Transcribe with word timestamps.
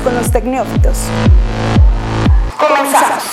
con 0.00 0.14
los 0.14 0.30
tecnófitos. 0.30 0.98
Comenzamos. 2.58 3.24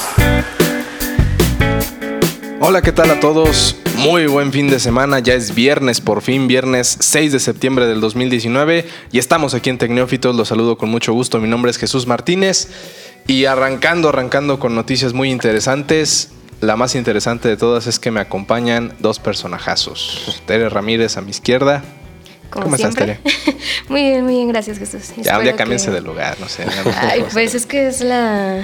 Hola, 2.59 2.81
¿qué 2.81 2.91
tal 2.91 3.11
a 3.11 3.19
todos? 3.19 3.75
Muy 3.97 4.27
buen 4.27 4.51
fin 4.51 4.69
de 4.69 4.79
semana, 4.79 5.19
ya 5.19 5.33
es 5.33 5.53
viernes, 5.53 6.01
por 6.01 6.21
fin 6.21 6.47
viernes 6.47 6.97
6 6.99 7.31
de 7.31 7.39
septiembre 7.39 7.87
del 7.87 8.01
2019 8.01 8.85
y 9.11 9.19
estamos 9.19 9.53
aquí 9.53 9.69
en 9.69 9.77
Tecnófitos, 9.77 10.35
los 10.35 10.47
saludo 10.47 10.77
con 10.77 10.89
mucho 10.89 11.13
gusto, 11.13 11.39
mi 11.39 11.47
nombre 11.47 11.71
es 11.71 11.77
Jesús 11.77 12.07
Martínez 12.07 12.69
y 13.27 13.45
arrancando, 13.45 14.09
arrancando 14.09 14.59
con 14.59 14.75
noticias 14.75 15.13
muy 15.13 15.31
interesantes, 15.31 16.31
la 16.61 16.75
más 16.75 16.95
interesante 16.95 17.49
de 17.49 17.57
todas 17.57 17.87
es 17.87 17.99
que 17.99 18.11
me 18.11 18.19
acompañan 18.19 18.93
dos 18.99 19.19
personajazos, 19.19 20.41
Tere 20.45 20.69
Ramírez 20.69 21.17
a 21.17 21.21
mi 21.21 21.31
izquierda. 21.31 21.83
Como 22.49 22.65
¿Cómo 22.65 22.75
estás, 22.75 22.93
siempre. 22.93 23.19
muy 23.89 24.01
bien, 24.03 24.23
muy 24.23 24.35
bien, 24.35 24.47
gracias 24.49 24.77
Jesús. 24.79 25.01
Ya, 25.07 25.13
un 25.13 25.19
Espero 25.21 25.41
día 25.41 25.55
cámbiense 25.55 25.87
que- 25.87 25.93
de 25.93 26.01
lugar, 26.01 26.37
no 26.39 26.47
sé. 26.47 26.65
Ay, 27.01 27.25
pues 27.33 27.53
es 27.55 27.65
que 27.65 27.87
es 27.87 28.01
la, 28.01 28.61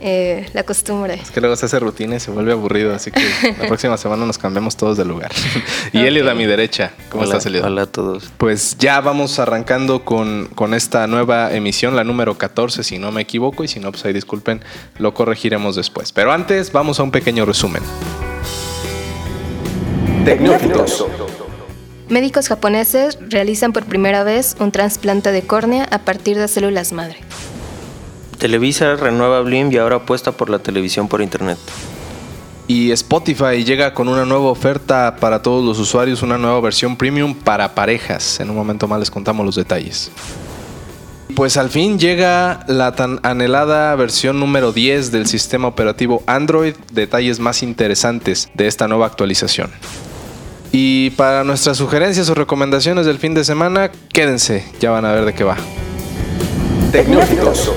eh, 0.00 0.46
la 0.52 0.62
costumbre. 0.64 1.14
Es 1.14 1.30
que 1.30 1.40
luego 1.40 1.56
se 1.56 1.66
hace 1.66 1.78
rutina 1.80 2.16
y 2.16 2.20
se 2.20 2.30
vuelve 2.30 2.52
aburrido, 2.52 2.94
así 2.94 3.10
que 3.10 3.20
la 3.58 3.66
próxima 3.66 3.96
semana 3.96 4.26
nos 4.26 4.38
cambiamos 4.38 4.76
todos 4.76 4.96
de 4.96 5.04
lugar. 5.04 5.30
y 5.92 6.00
Elliot 6.04 6.28
a 6.28 6.34
mi 6.34 6.44
derecha. 6.46 6.92
¿Cómo 7.08 7.22
hola, 7.22 7.32
estás, 7.34 7.46
Elliot? 7.46 7.64
Hola 7.64 7.82
a 7.82 7.86
todos. 7.86 8.30
Pues 8.38 8.76
ya 8.78 9.00
vamos 9.00 9.38
arrancando 9.38 10.04
con, 10.04 10.46
con 10.54 10.74
esta 10.74 11.06
nueva 11.06 11.52
emisión, 11.52 11.96
la 11.96 12.04
número 12.04 12.36
14, 12.38 12.84
si 12.84 12.98
no 12.98 13.10
me 13.12 13.22
equivoco, 13.22 13.64
y 13.64 13.68
si 13.68 13.80
no, 13.80 13.90
pues 13.92 14.04
ahí 14.04 14.12
disculpen, 14.12 14.60
lo 14.98 15.14
corregiremos 15.14 15.74
después. 15.76 16.12
Pero 16.12 16.32
antes, 16.32 16.70
vamos 16.72 17.00
a 17.00 17.02
un 17.02 17.10
pequeño 17.10 17.44
resumen. 17.44 17.82
Tecnófitos. 20.24 21.04
Médicos 22.12 22.46
japoneses 22.48 23.16
realizan 23.30 23.72
por 23.72 23.86
primera 23.86 24.22
vez 24.22 24.54
un 24.60 24.70
trasplante 24.70 25.32
de 25.32 25.40
córnea 25.44 25.88
a 25.90 26.00
partir 26.00 26.36
de 26.36 26.46
células 26.46 26.92
madre. 26.92 27.16
Televisa 28.36 28.96
renueva 28.96 29.40
Blim 29.40 29.72
y 29.72 29.78
ahora 29.78 29.96
apuesta 29.96 30.30
por 30.30 30.50
la 30.50 30.58
televisión 30.58 31.08
por 31.08 31.22
internet. 31.22 31.56
Y 32.68 32.90
Spotify 32.90 33.64
llega 33.64 33.94
con 33.94 34.08
una 34.08 34.26
nueva 34.26 34.50
oferta 34.50 35.16
para 35.20 35.40
todos 35.40 35.64
los 35.64 35.78
usuarios, 35.78 36.20
una 36.20 36.36
nueva 36.36 36.60
versión 36.60 36.96
premium 36.96 37.34
para 37.34 37.74
parejas. 37.74 38.40
En 38.40 38.50
un 38.50 38.56
momento 38.56 38.86
más 38.86 39.00
les 39.00 39.10
contamos 39.10 39.46
los 39.46 39.54
detalles. 39.54 40.10
Pues 41.34 41.56
al 41.56 41.70
fin 41.70 41.98
llega 41.98 42.66
la 42.68 42.94
tan 42.94 43.20
anhelada 43.22 43.96
versión 43.96 44.38
número 44.38 44.72
10 44.72 45.12
del 45.12 45.26
sistema 45.26 45.66
operativo 45.66 46.22
Android, 46.26 46.74
detalles 46.92 47.40
más 47.40 47.62
interesantes 47.62 48.50
de 48.52 48.66
esta 48.66 48.86
nueva 48.86 49.06
actualización. 49.06 49.70
Y 50.72 51.10
para 51.10 51.44
nuestras 51.44 51.76
sugerencias 51.76 52.30
o 52.30 52.34
recomendaciones 52.34 53.04
del 53.04 53.18
fin 53.18 53.34
de 53.34 53.44
semana, 53.44 53.90
quédense, 54.08 54.64
ya 54.80 54.90
van 54.90 55.04
a 55.04 55.12
ver 55.12 55.26
de 55.26 55.34
qué 55.34 55.44
va. 55.44 55.56
Tecnófitos. 56.90 57.72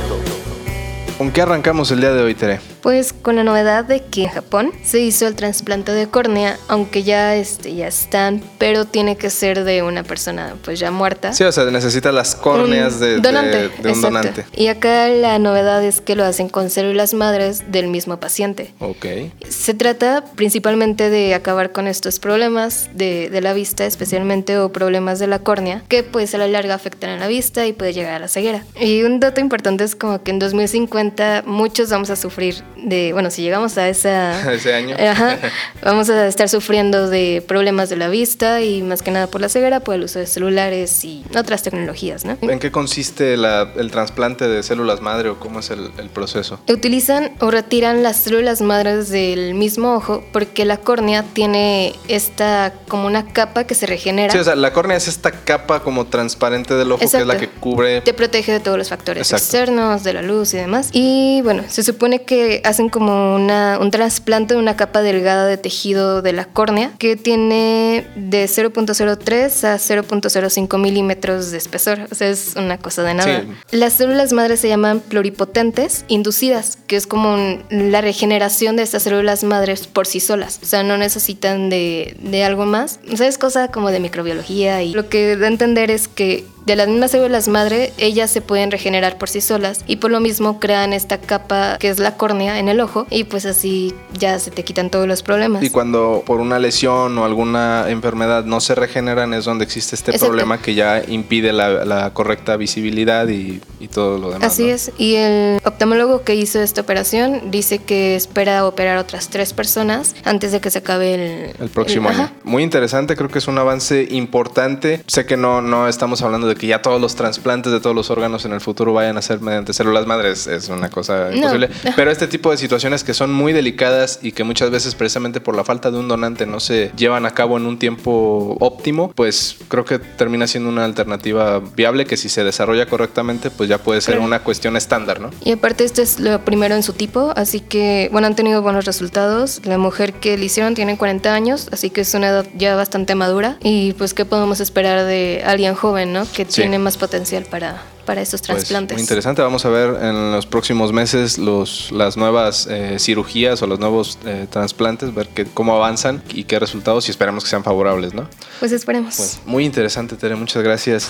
¿Con 1.18 1.32
qué 1.32 1.42
arrancamos 1.42 1.92
el 1.92 2.00
día 2.00 2.14
de 2.14 2.24
hoy, 2.24 2.36
Tere? 2.36 2.75
Pues 2.86 3.14
con 3.14 3.36
la 3.36 3.44
novedad 3.44 3.84
de 3.84 4.04
que 4.04 4.26
en 4.26 4.30
Japón 4.30 4.72
se 4.84 5.00
hizo 5.00 5.26
el 5.26 5.34
trasplante 5.34 5.92
de 5.92 6.06
córnea, 6.08 6.60
aunque 6.68 7.02
ya, 7.02 7.36
este, 7.36 7.74
ya 7.74 7.88
están, 7.88 8.44
pero 8.60 8.86
tiene 8.86 9.16
que 9.18 9.32
ser 9.32 9.64
de 9.64 9.82
una 9.82 10.04
persona 10.04 10.54
pues 10.64 10.80
ya 10.80 10.92
muerta. 10.92 11.34
Sí, 11.34 11.44
o 11.46 11.52
sea, 11.52 11.66
necesita 11.72 12.12
las 12.12 12.36
córneas 12.36 13.00
de, 13.00 13.14
de- 13.16 13.22
donante, 13.22 13.58
de 13.58 13.66
un 13.70 13.74
exacto. 13.88 14.02
donante. 14.02 14.46
Y 14.56 14.68
acá 14.68 15.08
la 15.08 15.40
novedad 15.40 15.84
es 15.84 16.00
que 16.00 16.16
lo 16.16 16.26
hacen 16.26 16.48
con 16.48 16.70
células 16.70 17.16
madres 17.16 17.72
del 17.72 17.88
mismo 17.88 18.20
paciente. 18.20 18.72
Ok. 18.78 19.08
Se 19.50 19.74
trata 19.74 20.24
principalmente 20.36 21.10
de 21.10 21.34
acabar 21.34 21.72
con 21.72 21.88
estos 21.88 22.20
problemas 22.20 22.92
de, 22.94 23.32
de 23.32 23.42
la 23.42 23.54
vista, 23.54 23.88
especialmente 23.88 24.60
o 24.60 24.72
problemas 24.72 25.18
de 25.18 25.26
la 25.26 25.40
córnea, 25.40 25.82
que 25.88 26.04
pues 26.04 26.36
a 26.36 26.38
la 26.38 26.48
larga 26.48 26.76
afectan 26.76 27.10
a 27.10 27.18
la 27.18 27.26
vista 27.26 27.66
y 27.66 27.74
puede 27.74 27.94
llegar 27.94 28.14
a 28.14 28.20
la 28.20 28.28
ceguera. 28.28 28.64
Y 28.80 29.02
un 29.02 29.20
dato 29.20 29.42
importante 29.42 29.84
es 29.84 29.96
como 29.96 30.22
que 30.22 30.30
en 30.30 30.38
2050 30.38 31.46
muchos 31.48 31.90
vamos 31.90 32.12
a 32.12 32.16
sufrir 32.16 32.64
de, 32.86 33.14
bueno, 33.14 33.30
si 33.32 33.42
llegamos 33.42 33.78
a 33.78 33.90
esa... 33.90 34.54
Ese 34.54 34.74
año. 34.74 34.96
Ajá, 35.00 35.38
vamos 35.84 36.10
a 36.10 36.28
estar 36.28 36.48
sufriendo 36.50 37.10
de 37.10 37.44
problemas 37.48 37.90
de 37.90 37.98
la 37.98 38.08
vista 38.08 38.62
y 38.62 38.82
más 38.84 39.02
que 39.02 39.12
nada 39.12 39.28
por 39.28 39.42
la 39.42 39.50
ceguera, 39.50 39.80
por 39.82 39.96
el 39.96 40.04
uso 40.04 40.20
de 40.20 40.28
celulares 40.28 41.04
y 41.04 41.24
otras 41.38 41.64
tecnologías, 41.64 42.26
¿no? 42.26 42.38
¿En 42.42 42.60
qué 42.60 42.72
consiste 42.72 43.38
la- 43.38 43.72
el 43.78 43.92
trasplante 43.92 44.48
de 44.48 44.64
células 44.64 45.02
madre 45.02 45.30
o 45.30 45.40
cómo 45.40 45.60
es 45.60 45.70
el, 45.70 45.92
el 45.98 46.10
proceso? 46.10 46.60
Utilizan 46.70 47.32
o 47.40 47.52
retiran 47.52 48.04
las 48.04 48.18
células 48.18 48.62
madres 48.62 49.10
del 49.10 49.54
mismo 49.56 49.96
ojo 49.96 50.24
porque 50.32 50.66
la 50.66 50.78
córnea 50.78 51.24
tiene 51.24 51.94
esta 52.08 52.74
como 52.88 53.08
una 53.08 53.26
capa 53.28 53.66
que 53.66 53.76
se 53.76 53.86
regenera. 53.86 54.32
Sí, 54.32 54.38
o 54.40 54.44
sea, 54.44 54.56
la 54.56 54.72
córnea 54.74 54.98
es 54.98 55.08
esta 55.08 55.32
capa 55.32 55.82
como 55.82 56.06
transparente 56.06 56.74
del 56.76 56.92
ojo 56.92 57.00
que 57.00 57.06
es 57.06 57.14
la 57.26 57.38
que 57.38 57.50
cubre. 57.50 58.02
Te 58.02 58.14
protege 58.14 58.52
de 58.52 58.60
todos 58.60 58.78
los 58.78 58.90
factores 58.90 59.22
Exacto. 59.32 59.44
externos, 59.44 60.04
de 60.04 60.14
la 60.14 60.22
luz 60.22 60.54
y 60.54 60.58
demás. 60.58 60.90
Y 60.92 61.42
bueno, 61.44 61.64
se 61.68 61.84
supone 61.84 62.24
que 62.24 62.62
hacen 62.76 62.90
como 62.90 63.36
una, 63.36 63.80
un 63.80 63.90
trasplante 63.90 64.54
de 64.54 64.60
una 64.60 64.76
capa 64.76 65.02
delgada 65.02 65.46
de 65.48 65.58
tejido 65.58 66.22
de 66.22 66.34
la 66.34 66.46
córnea 66.46 66.92
que 67.00 67.16
tiene 67.16 68.06
de 68.16 68.46
0.03 68.46 69.64
a 69.64 69.76
0.05 69.78 70.78
milímetros 70.78 71.52
de 71.52 71.58
espesor. 71.58 72.02
O 72.12 72.16
sea, 72.16 72.28
es 72.30 72.54
una 72.58 72.78
cosa 72.78 73.04
de 73.04 73.14
nada. 73.14 73.42
Sí. 73.42 73.78
Las 73.78 73.94
células 73.94 74.34
madres 74.34 74.60
se 74.60 74.68
llaman 74.68 75.00
pluripotentes 75.00 76.06
inducidas, 76.10 76.78
que 76.88 76.96
es 76.98 77.08
como 77.08 77.34
un- 77.34 77.64
la 77.70 78.02
regeneración 78.02 78.76
de 78.76 78.84
estas 78.84 79.04
células 79.04 79.44
madres 79.44 79.88
por 79.88 80.06
sí 80.06 80.20
solas. 80.20 80.60
O 80.62 80.66
sea, 80.66 80.84
no 80.84 80.98
necesitan 80.98 81.70
de, 81.70 82.16
de 82.20 82.44
algo 82.44 82.66
más. 82.66 83.00
O 83.12 83.18
sea, 83.18 83.28
es 83.28 83.38
cosa 83.38 83.70
como 83.70 83.90
de 83.92 84.00
microbiología 84.00 84.82
y 84.84 84.94
lo 84.94 85.08
que 85.10 85.38
da 85.38 85.46
a 85.46 85.50
entender 85.50 85.92
es 85.92 86.08
que 86.08 86.46
de 86.66 86.76
las 86.76 86.88
mismas 86.88 87.12
células 87.12 87.48
madre, 87.48 87.94
ellas 87.98 88.32
se 88.32 88.42
pueden 88.42 88.72
regenerar 88.72 89.18
por 89.18 89.30
sí 89.30 89.40
solas 89.42 89.84
y 89.88 89.98
por 89.98 90.10
lo 90.12 90.20
mismo 90.20 90.60
crean 90.60 90.94
esta 90.94 91.20
capa 91.20 91.78
que 91.80 91.90
es 91.90 92.00
la 92.00 92.18
córnea 92.18 92.58
en 92.60 92.70
el 92.70 92.80
ojo 92.80 93.06
y 93.10 93.26
pues 93.26 93.46
así 93.46 93.94
ya 94.18 94.40
se 94.40 94.50
te 94.52 94.64
quitan 94.64 94.90
todos 94.90 95.08
los 95.08 95.22
problemas. 95.22 95.64
Y 95.64 95.70
cuando 95.70 96.24
por 96.26 96.40
una 96.40 96.58
lesión 96.60 97.18
o 97.18 97.26
alguna 97.26 97.86
enfermedad 97.90 98.46
no 98.46 98.60
se 98.62 98.74
regeneran 98.76 99.34
es 99.34 99.46
donde 99.46 99.64
existe 99.64 99.96
este 99.96 100.12
Exacto. 100.12 100.28
problema 100.32 100.60
que 100.62 100.74
ya 100.74 101.04
impide 101.08 101.54
la, 101.54 101.86
la 101.86 102.12
correcta 102.14 102.58
visibilidad 102.58 103.28
y, 103.28 103.62
y 103.80 103.88
todo 103.88 104.18
lo 104.18 104.32
demás. 104.32 104.52
Así 104.52 104.64
¿no? 104.64 104.70
es, 104.74 104.92
y 104.98 105.16
el 105.16 105.60
oftalmólogo 105.64 106.24
que 106.24 106.36
hizo 106.36 106.60
esta 106.62 106.82
operación 106.82 107.52
dice 107.52 107.80
que 107.80 108.16
espera 108.16 108.66
operar 108.66 108.98
otras 108.98 109.30
tres 109.30 109.54
personas 109.54 110.16
antes 110.24 110.52
de 110.52 110.62
que 110.62 110.72
se 110.72 110.80
acabe 110.80 111.14
el, 111.14 111.56
El 111.60 111.70
próximo 111.70 112.10
el- 112.10 112.16
año. 112.16 112.24
ajá. 112.26 112.34
Muy 112.44 112.64
interesante, 112.64 113.16
creo 113.16 113.30
que 113.30 113.38
es 113.40 113.48
un 113.48 113.58
avance 113.60 114.08
importante. 114.10 115.04
Sé 115.08 115.26
que 115.26 115.38
no, 115.38 115.62
no 115.62 115.88
estamos 115.88 116.22
hablando 116.22 116.48
de 116.48 116.55
que 116.56 116.68
ya 116.68 116.82
todos 116.82 117.00
los 117.00 117.16
trasplantes 117.16 117.72
de 117.72 117.80
todos 117.80 117.96
los 117.96 118.10
órganos 118.10 118.46
en 118.46 118.54
el 118.54 118.62
futuro 118.62 118.94
vayan 118.94 119.18
a 119.18 119.22
ser 119.22 119.40
mediante 119.42 119.74
células 119.74 120.06
madres, 120.08 120.48
es 120.48 120.70
una 120.70 120.90
cosa 120.90 121.30
No. 121.30 121.36
imposible. 121.38 121.70
Pero 121.96 122.12
este 122.12 122.28
tipo 122.28 122.52
de 122.52 122.58
situaciones 122.58 123.04
que 123.04 123.14
son 123.14 123.32
muy 123.34 123.54
delicadas 123.54 124.20
y 124.22 124.32
que 124.32 124.44
muchas 124.44 124.72
veces 124.72 124.96
precisamente 124.96 125.42
por 125.42 125.56
la 125.56 125.64
falta 125.64 125.92
de 125.92 125.98
un 125.98 126.08
donante 126.08 126.46
no 126.46 126.60
se 126.60 126.92
llevan 126.98 127.26
a 127.26 127.32
cabo 127.32 127.58
en 127.58 127.66
un 127.66 127.78
tiempo 127.80 128.58
óptimo, 128.60 129.12
pues 129.16 129.58
creo 129.68 129.86
que 129.86 130.00
termina 130.00 130.48
siendo 130.48 130.70
una 130.70 130.86
alternativa 130.86 131.60
viable 131.60 132.06
que 132.06 132.18
si 132.18 132.30
se 132.30 132.44
desarrolla 132.44 132.86
correctamente, 132.88 133.52
pues 133.52 133.70
ya 133.70 133.78
puede 133.78 134.02
ser 134.02 134.16
Claro. 134.16 134.26
una 134.28 134.40
cuestión 134.40 134.78
estándar, 134.78 135.20
¿no? 135.20 135.32
Y 135.44 135.52
aparte 135.52 135.84
esto 135.84 136.02
es 136.02 136.20
lo 136.20 136.40
primero 136.46 136.76
en 136.76 136.84
su 136.84 136.94
tipo, 136.94 137.34
así 137.36 137.60
que 137.60 138.10
bueno, 138.12 138.28
han 138.28 138.36
tenido 138.36 138.62
buenos 138.62 138.86
resultados. 138.86 139.62
La 139.66 139.78
mujer 139.78 140.14
que 140.14 140.38
le 140.38 140.46
hicieron 140.46 140.74
tiene 140.76 140.98
40 140.98 141.34
años, 141.34 141.68
así 141.72 141.90
que 141.90 142.02
es 142.02 142.14
una 142.14 142.30
edad 142.30 142.46
ya 142.58 142.76
bastante 142.76 143.16
madura. 143.16 143.58
Y 143.62 143.94
pues 143.94 144.14
qué 144.14 144.26
podemos 144.26 144.60
esperar 144.60 145.06
de 145.06 145.44
alguien 145.46 145.76
joven, 145.76 146.14
¿no? 146.14 146.26
Que 146.32 146.45
Sí. 146.48 146.62
tiene 146.62 146.80
más 146.80 146.98
potencial 146.98 147.46
para, 147.46 147.82
para 148.06 148.22
estos 148.22 148.42
Pues, 148.42 148.58
trasplantes. 148.60 148.96
muy 148.96 149.02
interesante. 149.02 149.42
Vamos 149.42 149.66
a 149.66 149.70
ver 149.70 150.04
en 150.04 150.32
los 150.32 150.46
próximos 150.46 150.92
meses 150.94 151.38
los, 151.38 151.92
las 151.92 152.18
nuevas 152.18 152.68
eh, 152.70 152.98
cirugías 153.00 153.62
o 153.62 153.68
los 153.68 153.80
nuevos 153.80 154.18
eh, 154.26 154.48
trasplantes, 154.50 155.14
ver 155.14 155.28
qué- 155.30 155.46
cómo 155.46 155.76
avanzan 155.76 156.22
y 156.34 156.44
qué 156.46 156.60
resultados 156.60 157.08
y 157.08 157.12
esperamos 157.12 157.44
que 157.44 157.50
sean 157.50 157.64
favorables, 157.64 158.14
¿no? 158.14 158.28
Pues 158.60 158.72
esperemos. 158.72 159.16
Pues 159.16 159.40
muy 159.46 159.66
interesante, 159.66 160.16
Tere. 160.16 160.36
Muchas 160.36 160.64
gracias. 160.64 161.10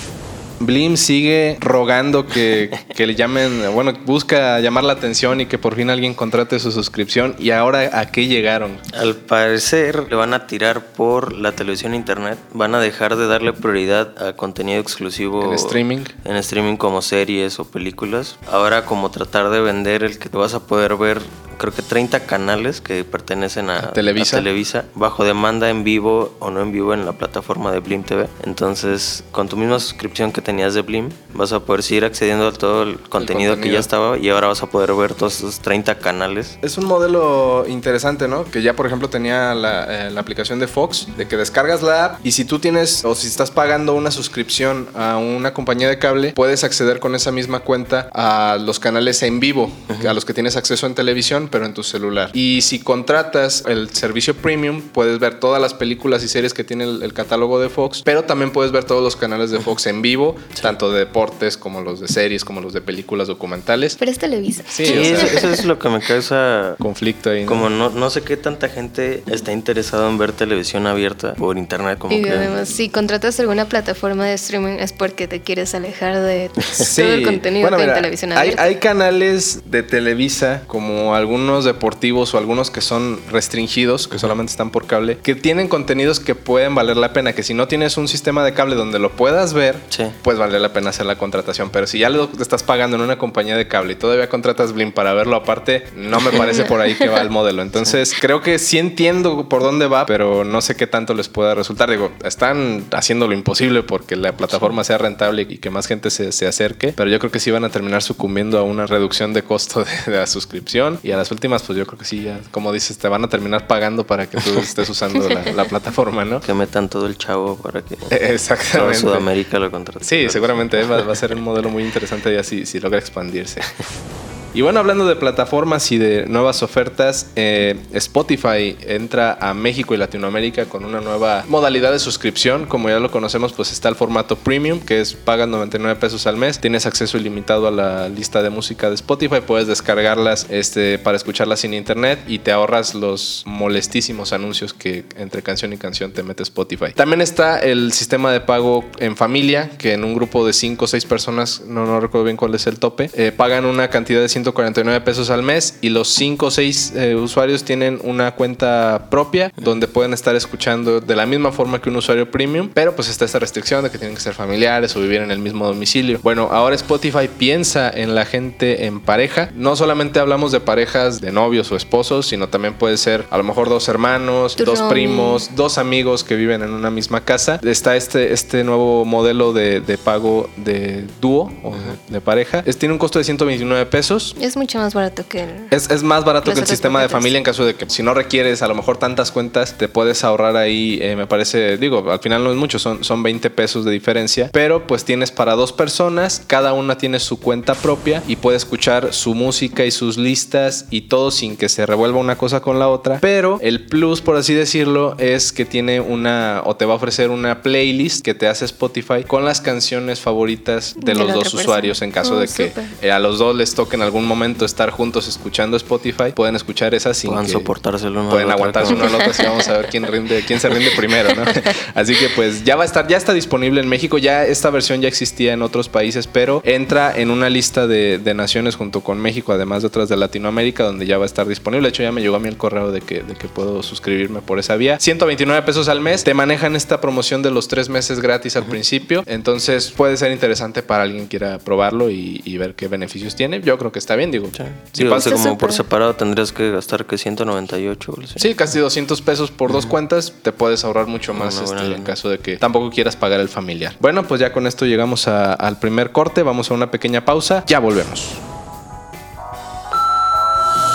Blim 0.59 0.97
sigue 0.97 1.57
rogando 1.59 2.25
que, 2.25 2.71
que 2.95 3.05
le 3.05 3.15
llamen, 3.15 3.73
bueno, 3.73 3.93
busca 4.05 4.59
llamar 4.59 4.83
la 4.83 4.93
atención 4.93 5.41
y 5.41 5.45
que 5.45 5.57
por 5.57 5.75
fin 5.75 5.89
alguien 5.89 6.13
contrate 6.13 6.59
su 6.59 6.71
suscripción. 6.71 7.35
¿Y 7.39 7.51
ahora 7.51 7.99
a 7.99 8.11
qué 8.11 8.27
llegaron? 8.27 8.77
Al 8.93 9.15
parecer 9.15 10.07
le 10.09 10.15
van 10.15 10.33
a 10.33 10.47
tirar 10.47 10.85
por 10.93 11.33
la 11.33 11.51
televisión 11.51 11.93
e 11.93 11.97
internet. 11.97 12.37
Van 12.53 12.73
a 12.75 12.79
dejar 12.79 13.15
de 13.15 13.27
darle 13.27 13.53
prioridad 13.53 14.21
a 14.21 14.33
contenido 14.33 14.79
exclusivo 14.79 15.45
¿En 15.45 15.53
streaming? 15.53 16.03
En 16.23 16.35
streaming 16.37 16.77
como 16.77 17.01
series 17.01 17.59
o 17.59 17.65
películas. 17.65 18.37
Ahora 18.51 18.85
como 18.85 19.11
tratar 19.11 19.49
de 19.49 19.61
vender 19.61 20.03
el 20.03 20.17
que 20.17 20.29
te 20.29 20.37
vas 20.37 20.53
a 20.53 20.65
poder 20.65 20.95
ver 20.95 21.21
creo 21.57 21.73
que 21.73 21.81
30 21.81 22.21
canales 22.21 22.81
que 22.81 23.03
pertenecen 23.03 23.69
a, 23.69 23.91
Televisa. 23.93 24.37
a 24.37 24.39
Televisa, 24.39 24.85
bajo 24.95 25.23
demanda 25.23 25.69
en 25.69 25.83
vivo 25.83 26.35
o 26.39 26.51
no 26.51 26.61
en 26.61 26.71
vivo 26.71 26.93
en 26.93 27.05
la 27.05 27.13
plataforma 27.13 27.71
de 27.71 27.79
Blim 27.79 28.03
TV. 28.03 28.27
Entonces, 28.43 29.23
con 29.31 29.47
tu 29.47 29.57
misma 29.57 29.79
suscripción 29.79 30.31
que 30.31 30.41
tenías 30.41 30.73
de 30.73 30.81
Blim, 30.81 31.09
vas 31.33 31.51
a 31.51 31.59
poder 31.59 31.83
seguir 31.83 32.05
accediendo 32.05 32.47
a 32.47 32.51
todo 32.51 32.83
el 32.83 32.99
contenido, 32.99 33.53
que 33.53 33.61
contenido. 33.61 33.73
ya 33.73 33.79
estaba 33.79 34.17
y 34.17 34.29
ahora 34.29 34.47
vas 34.47 34.63
a 34.63 34.67
poder 34.67 34.93
ver 34.93 35.13
todos 35.13 35.37
esos 35.37 35.59
30 35.59 35.99
canales. 35.99 36.57
Es 36.61 36.77
un 36.77 36.85
modelo 36.85 37.65
interesante, 37.67 38.27
¿no? 38.27 38.45
Que 38.45 38.61
ya, 38.61 38.75
por 38.75 38.85
ejemplo, 38.85 39.09
tenía 39.09 39.53
la, 39.53 40.07
eh, 40.07 40.11
la 40.11 40.21
aplicación 40.21 40.59
de 40.59 40.67
Fox, 40.67 41.07
de 41.17 41.27
que 41.27 41.37
descargas 41.37 41.81
la 41.81 42.05
app 42.05 42.25
y 42.25 42.31
si 42.31 42.45
tú 42.45 42.59
tienes 42.59 43.05
o 43.05 43.15
si 43.15 43.27
estás 43.27 43.51
pagando 43.51 43.93
una 43.93 44.11
suscripción 44.11 44.87
a 44.95 45.17
una 45.17 45.53
compañía 45.53 45.89
de 45.89 45.99
cable, 45.99 46.33
puedes 46.33 46.63
acceder 46.63 46.99
con 46.99 47.15
esa 47.15 47.31
misma 47.31 47.59
cuenta 47.59 48.09
a 48.13 48.57
los 48.59 48.79
canales 48.79 49.21
en 49.23 49.39
vivo, 49.39 49.71
a 50.07 50.13
los 50.13 50.25
que 50.25 50.33
tienes 50.33 50.55
acceso 50.55 50.87
en 50.87 50.95
televisión, 50.95 51.44
pero 51.47 51.65
en 51.65 51.73
tu 51.73 51.83
celular. 51.83 52.29
Y 52.33 52.61
si 52.61 52.79
contratas 52.79 53.63
el 53.67 53.89
servicio 53.89 54.35
premium, 54.35 54.81
puedes 54.81 55.19
ver 55.19 55.39
todas 55.39 55.61
las 55.61 55.73
películas 55.73 56.23
y 56.23 56.27
series 56.27 56.53
que 56.53 56.63
tiene 56.63 56.83
el, 56.85 57.03
el 57.03 57.13
catálogo 57.13 57.59
de 57.59 57.69
Fox, 57.69 58.01
pero 58.03 58.23
también 58.23 58.51
puedes 58.51 58.71
ver 58.71 58.83
todos 58.83 59.03
los 59.03 59.15
canales 59.15 59.51
de 59.51 59.59
Fox 59.59 59.85
en 59.87 60.01
vivo, 60.01 60.35
tanto 60.61 60.91
de 60.91 60.99
deportes 60.99 61.57
como 61.57 61.81
los 61.81 61.99
de 61.99 62.07
series, 62.07 62.43
como 62.45 62.61
los 62.61 62.73
de 62.73 62.81
películas 62.81 63.27
documentales. 63.27 63.95
Pero 63.97 64.11
es 64.11 64.17
Televisa. 64.19 64.63
Sí, 64.67 64.85
Sí, 64.85 64.93
o 64.97 65.03
sea, 65.03 65.25
eso, 65.25 65.49
es 65.51 65.65
lo 65.65 65.79
que 65.79 65.89
me 65.89 65.99
causa 65.99 66.75
conflicto 66.79 67.29
ahí. 67.29 67.41
¿no? 67.43 67.47
Como 67.47 67.69
no, 67.69 67.89
no 67.89 68.09
sé 68.09 68.21
qué 68.21 68.37
tanta 68.37 68.69
gente 68.69 69.23
está 69.31 69.51
interesado 69.51 70.09
en 70.09 70.17
ver 70.17 70.31
televisión 70.31 70.87
abierta 70.87 71.33
por 71.35 71.57
internet, 71.57 71.97
como 71.97 72.13
Y 72.15 72.21
que 72.21 72.29
además, 72.31 72.69
si 72.69 72.89
contratas 72.89 73.39
alguna 73.39 73.65
plataforma 73.65 74.25
de 74.25 74.33
streaming 74.33 74.77
es 74.79 74.93
porque 74.93 75.27
te 75.27 75.41
quieres 75.41 75.73
alejar 75.75 76.19
de 76.21 76.49
todo 76.95 77.05
el 77.13 77.23
contenido 77.25 77.69
Bueno, 77.69 77.77
que 77.77 77.83
hay 77.83 77.87
mira, 77.87 77.97
en 77.97 78.01
televisión 78.03 78.31
hay, 78.33 78.37
abierta. 78.37 78.63
hay 78.63 78.75
canales 78.75 79.61
de 79.65 79.83
Televisa, 79.83 80.63
como 80.67 81.15
algunos 81.35 81.65
deportivos 81.65 82.33
o 82.33 82.37
algunos 82.37 82.71
que 82.71 82.79
son 82.79 83.19
restringidos, 83.29 84.07
que 84.07 84.19
solamente 84.19 84.51
están 84.51 84.71
por 84.71 84.87
cable, 84.87 85.17
que 85.21 85.35
tienen 85.35 85.67
contenidos 85.67 86.19
que 86.21 86.33
pueden 86.33 86.73
valer 86.75 86.95
la 86.97 87.11
pena. 87.11 87.33
Que 87.33 87.43
si 87.43 87.53
no 87.53 87.67
tienes 87.67 87.97
un 87.97 88.07
sistema 88.07 88.43
de 88.45 88.53
cable 88.53 88.75
donde 88.75 88.99
lo 88.99 89.11
puedas 89.11 89.53
ver, 89.53 89.75
Sí. 89.89 90.03
pues 90.23 90.37
vale 90.37 90.59
la 90.59 90.71
pena 90.71 90.91
hacer 90.91 91.05
la 91.05 91.17
contratación. 91.17 91.69
Pero 91.71 91.87
si 91.87 91.99
ya 91.99 92.09
lo 92.09 92.29
estás 92.39 92.63
pagando 92.63 92.95
en 92.95 93.03
una 93.03 93.17
compañía 93.17 93.57
de 93.57 93.67
cable 93.67 93.93
y 93.93 93.95
todavía 93.95 94.29
contratas 94.29 94.71
Blim 94.73 94.91
para 94.93 95.13
verlo 95.13 95.35
aparte, 95.35 95.83
no 95.95 96.19
me 96.21 96.31
parece 96.31 96.63
por 96.63 96.79
ahí 96.79 96.95
que 96.95 97.09
va 97.09 97.19
el 97.21 97.29
modelo. 97.29 97.61
Entonces, 97.61 98.13
creo 98.19 98.41
que 98.41 98.57
sí 98.59 98.77
entiendo 98.77 99.49
por 99.49 99.61
dónde 99.61 99.87
va, 99.87 100.05
pero 100.05 100.45
no 100.45 100.61
sé 100.61 100.75
qué 100.75 100.87
tanto 100.87 101.13
les 101.13 101.27
pueda 101.27 101.53
resultar. 101.53 101.89
Digo, 101.91 102.11
están 102.23 102.85
haciendo 102.91 103.27
lo 103.27 103.33
imposible 103.33 103.83
porque 103.83 104.15
la 104.15 104.31
plataforma 104.37 104.83
sea 104.85 104.97
rentable 104.97 105.45
y 105.49 105.57
que 105.57 105.69
más 105.69 105.87
gente 105.87 106.09
se, 106.09 106.31
se 106.31 106.47
acerque, 106.47 106.93
pero 106.95 107.09
yo 107.09 107.19
creo 107.19 107.31
que 107.31 107.39
sí 107.39 107.51
van 107.51 107.65
a 107.65 107.69
terminar 107.69 108.01
sucumbiendo 108.01 108.57
a 108.57 108.63
una 108.63 108.85
reducción 108.85 109.33
de 109.33 109.43
costo 109.43 109.83
de, 109.83 110.11
de 110.11 110.17
la 110.17 110.27
suscripción 110.27 110.99
y 111.03 111.11
a 111.11 111.17
las 111.25 111.31
últimas, 111.31 111.63
pues 111.63 111.75
yo 111.75 111.87
creo 111.87 111.97
que 111.97 112.05
sí, 112.05 112.21
ya, 112.21 112.39
como 112.51 112.71
dices, 112.71 112.99
te 112.99 113.07
van 113.07 113.23
a 113.23 113.27
terminar 113.27 113.65
pagando 113.65 114.05
para 114.05 114.29
que 114.29 114.37
tú 114.37 114.59
estés 114.59 114.87
usando 114.89 115.27
la, 115.27 115.43
la 115.43 115.65
plataforma, 115.69 116.23
¿no? 116.23 116.39
que 116.39 116.53
metan 116.53 116.87
todo 116.87 117.07
el 117.07 117.17
chavo 117.17 117.57
para 117.57 117.81
que 117.81 117.95
toda 117.95 118.15
Exactamente. 118.15 118.99
Sudamérica 118.99 119.57
lo 119.57 119.71
contrate. 119.71 120.05
Sí, 120.05 120.27
seguramente 120.29 120.83
va, 120.83 121.01
va 121.01 121.13
a 121.13 121.15
ser 121.15 121.33
un 121.33 121.41
modelo 121.41 121.69
muy 121.69 121.83
interesante 121.83 122.31
ya 122.31 122.43
si, 122.43 122.65
si 122.67 122.79
logra 122.79 122.99
expandirse. 122.99 123.61
Y 124.55 124.61
bueno, 124.61 124.79
hablando 124.79 125.05
de 125.05 125.17
plataformas 125.17 125.91
y 125.91 125.97
de 125.97 126.27
nuevas 126.27 126.63
ofertas, 126.63 127.29
eh, 127.35 127.75
Spotify 127.91 128.77
entra 128.87 129.37
a 129.41 129.53
México 129.53 129.93
y 129.93 129.97
Latinoamérica 129.97 130.63
con 130.67 130.85
una 130.85 131.01
nueva 131.01 131.43
modalidad 131.49 131.91
de 131.91 131.99
suscripción. 131.99 132.65
Como 132.65 132.87
ya 132.87 133.01
lo 133.01 133.11
conocemos, 133.11 133.51
pues 133.51 133.73
está 133.73 133.89
el 133.89 133.95
formato 133.95 134.37
premium, 134.37 134.79
que 134.79 135.01
es 135.01 135.13
pagas 135.13 135.49
99 135.49 135.99
pesos 135.99 136.25
al 136.25 136.37
mes. 136.37 136.59
Tienes 136.61 136.85
acceso 136.85 137.17
ilimitado 137.17 137.67
a 137.67 137.71
la 137.71 138.07
lista 138.07 138.41
de 138.41 138.49
música 138.49 138.87
de 138.87 138.95
Spotify. 138.95 139.41
Puedes 139.45 139.67
descargarlas 139.67 140.47
este, 140.49 140.99
para 140.99 141.17
escucharlas 141.17 141.59
sin 141.59 141.73
internet 141.73 142.19
y 142.25 142.39
te 142.39 142.53
ahorras 142.53 142.95
los 142.95 143.43
molestísimos 143.45 144.31
anuncios 144.31 144.73
que 144.73 145.03
entre 145.17 145.43
canción 145.43 145.73
y 145.73 145.77
canción 145.77 146.13
te 146.13 146.23
mete 146.23 146.43
Spotify. 146.43 146.93
También 146.95 147.19
está 147.19 147.59
el 147.59 147.91
sistema 147.91 148.31
de 148.31 148.39
pago 148.39 148.85
en 148.99 149.17
familia, 149.17 149.71
que 149.77 149.91
en 149.91 150.05
un 150.05 150.15
grupo 150.15 150.47
de 150.47 150.53
5 150.53 150.85
o 150.85 150.87
6 150.87 151.03
personas, 151.03 151.63
no, 151.67 151.85
no 151.85 151.99
recuerdo 151.99 152.23
bien 152.23 152.37
cuál 152.37 152.55
es 152.55 152.67
el 152.67 152.79
tope, 152.79 153.09
eh, 153.15 153.33
pagan 153.35 153.65
una 153.65 153.89
cantidad 153.89 154.21
de 154.21 154.29
149 154.45 155.01
pesos 155.01 155.29
al 155.31 155.41
mes 155.41 155.79
y 155.81 155.89
los 155.89 156.09
5 156.09 156.45
o 156.45 156.51
6 156.51 156.93
eh, 156.95 157.15
usuarios 157.15 157.63
tienen 157.63 157.99
una 158.03 158.35
cuenta 158.35 159.07
propia 159.09 159.51
donde 159.57 159.87
pueden 159.87 160.13
estar 160.13 160.35
escuchando 160.35 161.01
de 161.01 161.15
la 161.15 161.25
misma 161.25 161.51
forma 161.51 161.81
que 161.81 161.89
un 161.89 161.95
usuario 161.95 162.29
premium, 162.29 162.69
pero 162.73 162.95
pues 162.95 163.09
está 163.09 163.25
esta 163.25 163.39
restricción 163.39 163.83
de 163.83 163.89
que 163.89 163.97
tienen 163.97 164.15
que 164.15 164.21
ser 164.21 164.33
familiares 164.33 164.95
o 164.95 165.01
vivir 165.01 165.21
en 165.21 165.31
el 165.31 165.39
mismo 165.39 165.65
domicilio. 165.65 166.19
Bueno, 166.21 166.49
ahora 166.51 166.75
Spotify 166.75 167.27
piensa 167.27 167.89
en 167.89 168.13
la 168.13 168.25
gente 168.25 168.85
en 168.85 168.99
pareja. 168.99 169.49
No 169.55 169.75
solamente 169.75 170.19
hablamos 170.19 170.51
de 170.51 170.59
parejas 170.59 171.21
de 171.21 171.31
novios 171.31 171.71
o 171.71 171.75
esposos, 171.75 172.27
sino 172.27 172.49
también 172.49 172.75
puede 172.75 172.97
ser 172.97 173.25
a 173.31 173.37
lo 173.37 173.43
mejor 173.43 173.69
dos 173.69 173.87
hermanos, 173.87 174.55
dos 174.57 174.81
primos, 174.83 175.55
dos 175.55 175.77
amigos 175.79 176.23
que 176.23 176.35
viven 176.35 176.61
en 176.61 176.69
una 176.69 176.91
misma 176.91 177.21
casa. 177.21 177.59
Está 177.63 177.95
este, 177.95 178.33
este 178.33 178.63
nuevo 178.63 179.05
modelo 179.05 179.53
de, 179.53 179.81
de 179.81 179.97
pago 179.97 180.49
de 180.57 181.05
dúo 181.19 181.51
o 181.63 181.71
de, 181.71 182.13
de 182.13 182.21
pareja. 182.21 182.61
Es, 182.65 182.77
tiene 182.77 182.93
un 182.93 182.99
costo 182.99 183.17
de 183.17 183.25
129 183.25 183.85
pesos. 183.87 184.34
Es 184.39 184.57
mucho 184.57 184.77
más 184.79 184.93
barato 184.93 185.27
que 185.27 185.43
el... 185.43 185.49
Es, 185.71 185.89
es 185.89 186.03
más 186.03 186.25
barato 186.25 186.53
que 186.53 186.59
el 186.59 186.67
sistema 186.67 187.01
de 187.01 187.09
familia 187.09 187.37
en 187.37 187.43
caso 187.43 187.65
de 187.65 187.75
que 187.75 187.89
si 187.89 188.03
no 188.03 188.13
requieres 188.13 188.61
a 188.61 188.67
lo 188.67 188.75
mejor 188.75 188.97
tantas 188.97 189.31
cuentas, 189.31 189.77
te 189.77 189.87
puedes 189.87 190.23
ahorrar 190.23 190.57
ahí, 190.57 190.99
eh, 191.01 191.15
me 191.15 191.27
parece, 191.27 191.77
digo, 191.77 192.11
al 192.11 192.19
final 192.19 192.43
no 192.43 192.51
es 192.51 192.57
mucho, 192.57 192.79
son, 192.79 193.03
son 193.03 193.23
20 193.23 193.49
pesos 193.49 193.85
de 193.85 193.91
diferencia, 193.91 194.49
pero 194.51 194.87
pues 194.87 195.05
tienes 195.05 195.31
para 195.31 195.53
dos 195.55 195.71
personas, 195.73 196.41
cada 196.47 196.73
una 196.73 196.97
tiene 196.97 197.19
su 197.19 197.39
cuenta 197.39 197.75
propia 197.75 198.21
y 198.27 198.35
puede 198.35 198.57
escuchar 198.57 199.13
su 199.13 199.33
música 199.35 199.85
y 199.85 199.91
sus 199.91 200.17
listas 200.17 200.85
y 200.89 201.01
todo 201.01 201.31
sin 201.31 201.57
que 201.57 201.69
se 201.69 201.85
revuelva 201.85 202.19
una 202.19 202.37
cosa 202.37 202.61
con 202.61 202.79
la 202.79 202.87
otra, 202.89 203.19
pero 203.21 203.59
el 203.61 203.85
plus, 203.85 204.21
por 204.21 204.35
así 204.35 204.53
decirlo, 204.53 205.15
es 205.17 205.53
que 205.53 205.65
tiene 205.65 205.99
una, 206.01 206.61
o 206.65 206.75
te 206.75 206.85
va 206.85 206.93
a 206.93 206.95
ofrecer 206.97 207.29
una 207.29 207.61
playlist 207.61 208.23
que 208.23 208.33
te 208.33 208.47
hace 208.47 208.65
Spotify 208.65 209.23
con 209.25 209.45
las 209.45 209.61
canciones 209.61 210.19
favoritas 210.19 210.95
de 210.97 211.13
De 211.13 211.19
los 211.19 211.27
dos 211.33 211.43
persona. 211.43 211.61
usuarios 211.61 212.01
en 212.01 212.11
caso 212.11 212.35
Oh, 212.35 212.39
de 212.39 212.47
que 212.47 212.71
eh, 213.01 213.11
a 213.11 213.19
los 213.19 213.37
dos 213.39 213.55
les 213.55 213.75
toque 213.75 213.95
en 213.95 214.01
algún 214.25 214.37
momento 214.37 214.65
estar 214.65 214.89
juntos 214.89 215.27
escuchando 215.27 215.77
Spotify, 215.77 216.31
pueden 216.33 216.55
escuchar 216.55 216.93
esas 216.95 217.15
sin 217.17 217.31
que 217.31 217.55
uno 217.57 218.21
al 218.21 218.29
pueden 218.29 218.51
aguantarse 218.51 218.93
uno 218.93 219.05
al 219.05 219.15
otro 219.15 219.31
y 219.37 219.45
vamos 219.45 219.67
a 219.67 219.77
ver 219.77 219.87
quién 219.87 220.07
rinde, 220.07 220.43
quién 220.45 220.59
se 220.59 220.69
rinde 220.69 220.91
primero, 220.95 221.33
¿no? 221.35 221.43
Así 221.93 222.15
que 222.15 222.29
pues 222.29 222.63
ya 222.63 222.75
va 222.75 222.83
a 222.83 222.85
estar, 222.85 223.07
ya 223.07 223.17
está 223.17 223.33
disponible 223.33 223.81
en 223.81 223.87
México, 223.87 224.17
ya 224.17 224.45
esta 224.45 224.69
versión 224.71 225.01
ya 225.01 225.07
existía 225.07 225.53
en 225.53 225.61
otros 225.61 225.89
países, 225.89 226.27
pero 226.27 226.61
entra 226.65 227.13
en 227.15 227.29
una 227.29 227.49
lista 227.49 227.87
de, 227.87 228.17
de 228.17 228.33
naciones 228.33 228.75
junto 228.75 229.01
con 229.01 229.19
México, 229.19 229.53
además 229.53 229.83
de 229.83 229.87
otras 229.87 230.09
de 230.09 230.17
Latinoamérica, 230.17 230.83
donde 230.83 231.05
ya 231.05 231.17
va 231.17 231.25
a 231.25 231.27
estar 231.27 231.47
disponible. 231.47 231.87
De 231.87 231.89
hecho, 231.89 232.03
ya 232.03 232.11
me 232.11 232.21
llegó 232.21 232.35
a 232.35 232.39
mí 232.39 232.47
el 232.47 232.57
correo 232.57 232.91
de 232.91 233.01
que, 233.01 233.21
de 233.21 233.35
que 233.35 233.47
puedo 233.47 233.83
suscribirme 233.83 234.41
por 234.41 234.59
esa 234.59 234.75
vía. 234.75 234.97
129 234.99 235.61
pesos 235.63 235.87
al 235.87 236.01
mes, 236.01 236.23
te 236.23 236.33
manejan 236.33 236.75
esta 236.75 236.99
promoción 236.99 237.43
de 237.43 237.51
los 237.51 237.67
tres 237.67 237.89
meses 237.89 238.19
gratis 238.19 238.55
al 238.55 238.65
principio, 238.65 239.23
entonces 239.27 239.91
puede 239.91 240.17
ser 240.17 240.31
interesante 240.31 240.81
para 240.81 241.03
alguien 241.03 241.23
que 241.23 241.37
quiera 241.37 241.59
probarlo 241.59 242.09
y, 242.09 242.41
y 242.45 242.57
ver 242.57 242.75
qué 242.75 242.87
beneficios 242.87 243.35
tiene. 243.35 243.61
Yo 243.61 243.77
creo 243.77 243.91
que 243.91 243.99
está 243.99 244.14
bien, 244.15 244.31
digo. 244.31 244.47
Sí, 244.55 244.63
Si 244.93 245.03
Digo, 245.03 245.15
pasa- 245.15 245.29
o 245.29 245.37
sea, 245.37 245.43
como 245.43 245.57
por 245.57 245.71
separado 245.73 246.15
tendrías 246.15 246.51
que 246.51 246.71
gastar 246.71 247.05
que 247.05 247.17
198 247.17 248.11
o 248.11 248.15
algo 248.15 248.25
así. 248.29 248.39
Sí, 248.39 248.55
casi 248.55 248.79
200 248.79 249.21
pesos 249.21 249.51
por 249.51 249.71
dos 249.71 249.85
cuentas, 249.85 250.33
te 250.41 250.51
puedes 250.51 250.83
ahorrar 250.85 251.07
mucho 251.07 251.33
más 251.33 251.59
este, 251.61 251.93
en 251.93 252.03
caso 252.03 252.29
de 252.29 252.39
que 252.39 252.57
tampoco 252.57 252.89
quieras 252.89 253.15
pagar 253.15 253.39
el 253.39 253.49
familiar. 253.49 253.93
Bueno, 253.99 254.23
pues 254.23 254.39
ya 254.41 254.51
con 254.53 254.67
esto 254.67 254.85
llegamos 254.85 255.27
a- 255.27 255.53
al 255.53 255.77
primer 255.79 256.11
corte, 256.11 256.43
vamos 256.43 256.71
a 256.71 256.73
una 256.73 256.91
pequeña 256.91 257.25
pausa, 257.25 257.63
ya 257.67 257.79
volvemos. 257.79 258.33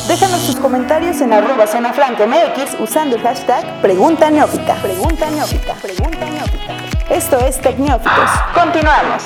Déjanos 0.09 0.45
tus 0.47 0.57
comentarios 0.57 1.21
en 1.21 1.33
arroba 1.33 1.67
zona 1.69 1.93
MX 1.93 2.81
usando 2.81 3.15
el 3.17 3.23
hashtag 3.23 3.81
Pregunta 3.81 4.29
Neófita. 4.29 4.75
Pregunta 4.83 5.31
Neófita. 5.31 5.75
Pregunta 5.75 6.27
Neófita. 6.29 6.77
Esto 7.15 7.39
es 7.39 7.61
Tecneófitos. 7.61 8.31
Continuamos. 8.53 9.23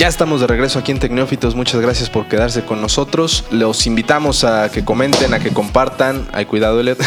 Ya 0.00 0.08
estamos 0.08 0.40
de 0.40 0.46
regreso 0.46 0.78
aquí 0.78 0.92
en 0.92 0.98
Tecnófitos. 0.98 1.54
Muchas 1.54 1.78
gracias 1.78 2.08
por 2.08 2.26
quedarse 2.26 2.64
con 2.64 2.80
nosotros. 2.80 3.44
Los 3.50 3.86
invitamos 3.86 4.44
a 4.44 4.70
que 4.72 4.82
comenten, 4.82 5.34
a 5.34 5.40
que 5.40 5.50
compartan. 5.50 6.26
Ay, 6.32 6.46
cuidado, 6.46 6.80
Elliot. 6.80 6.98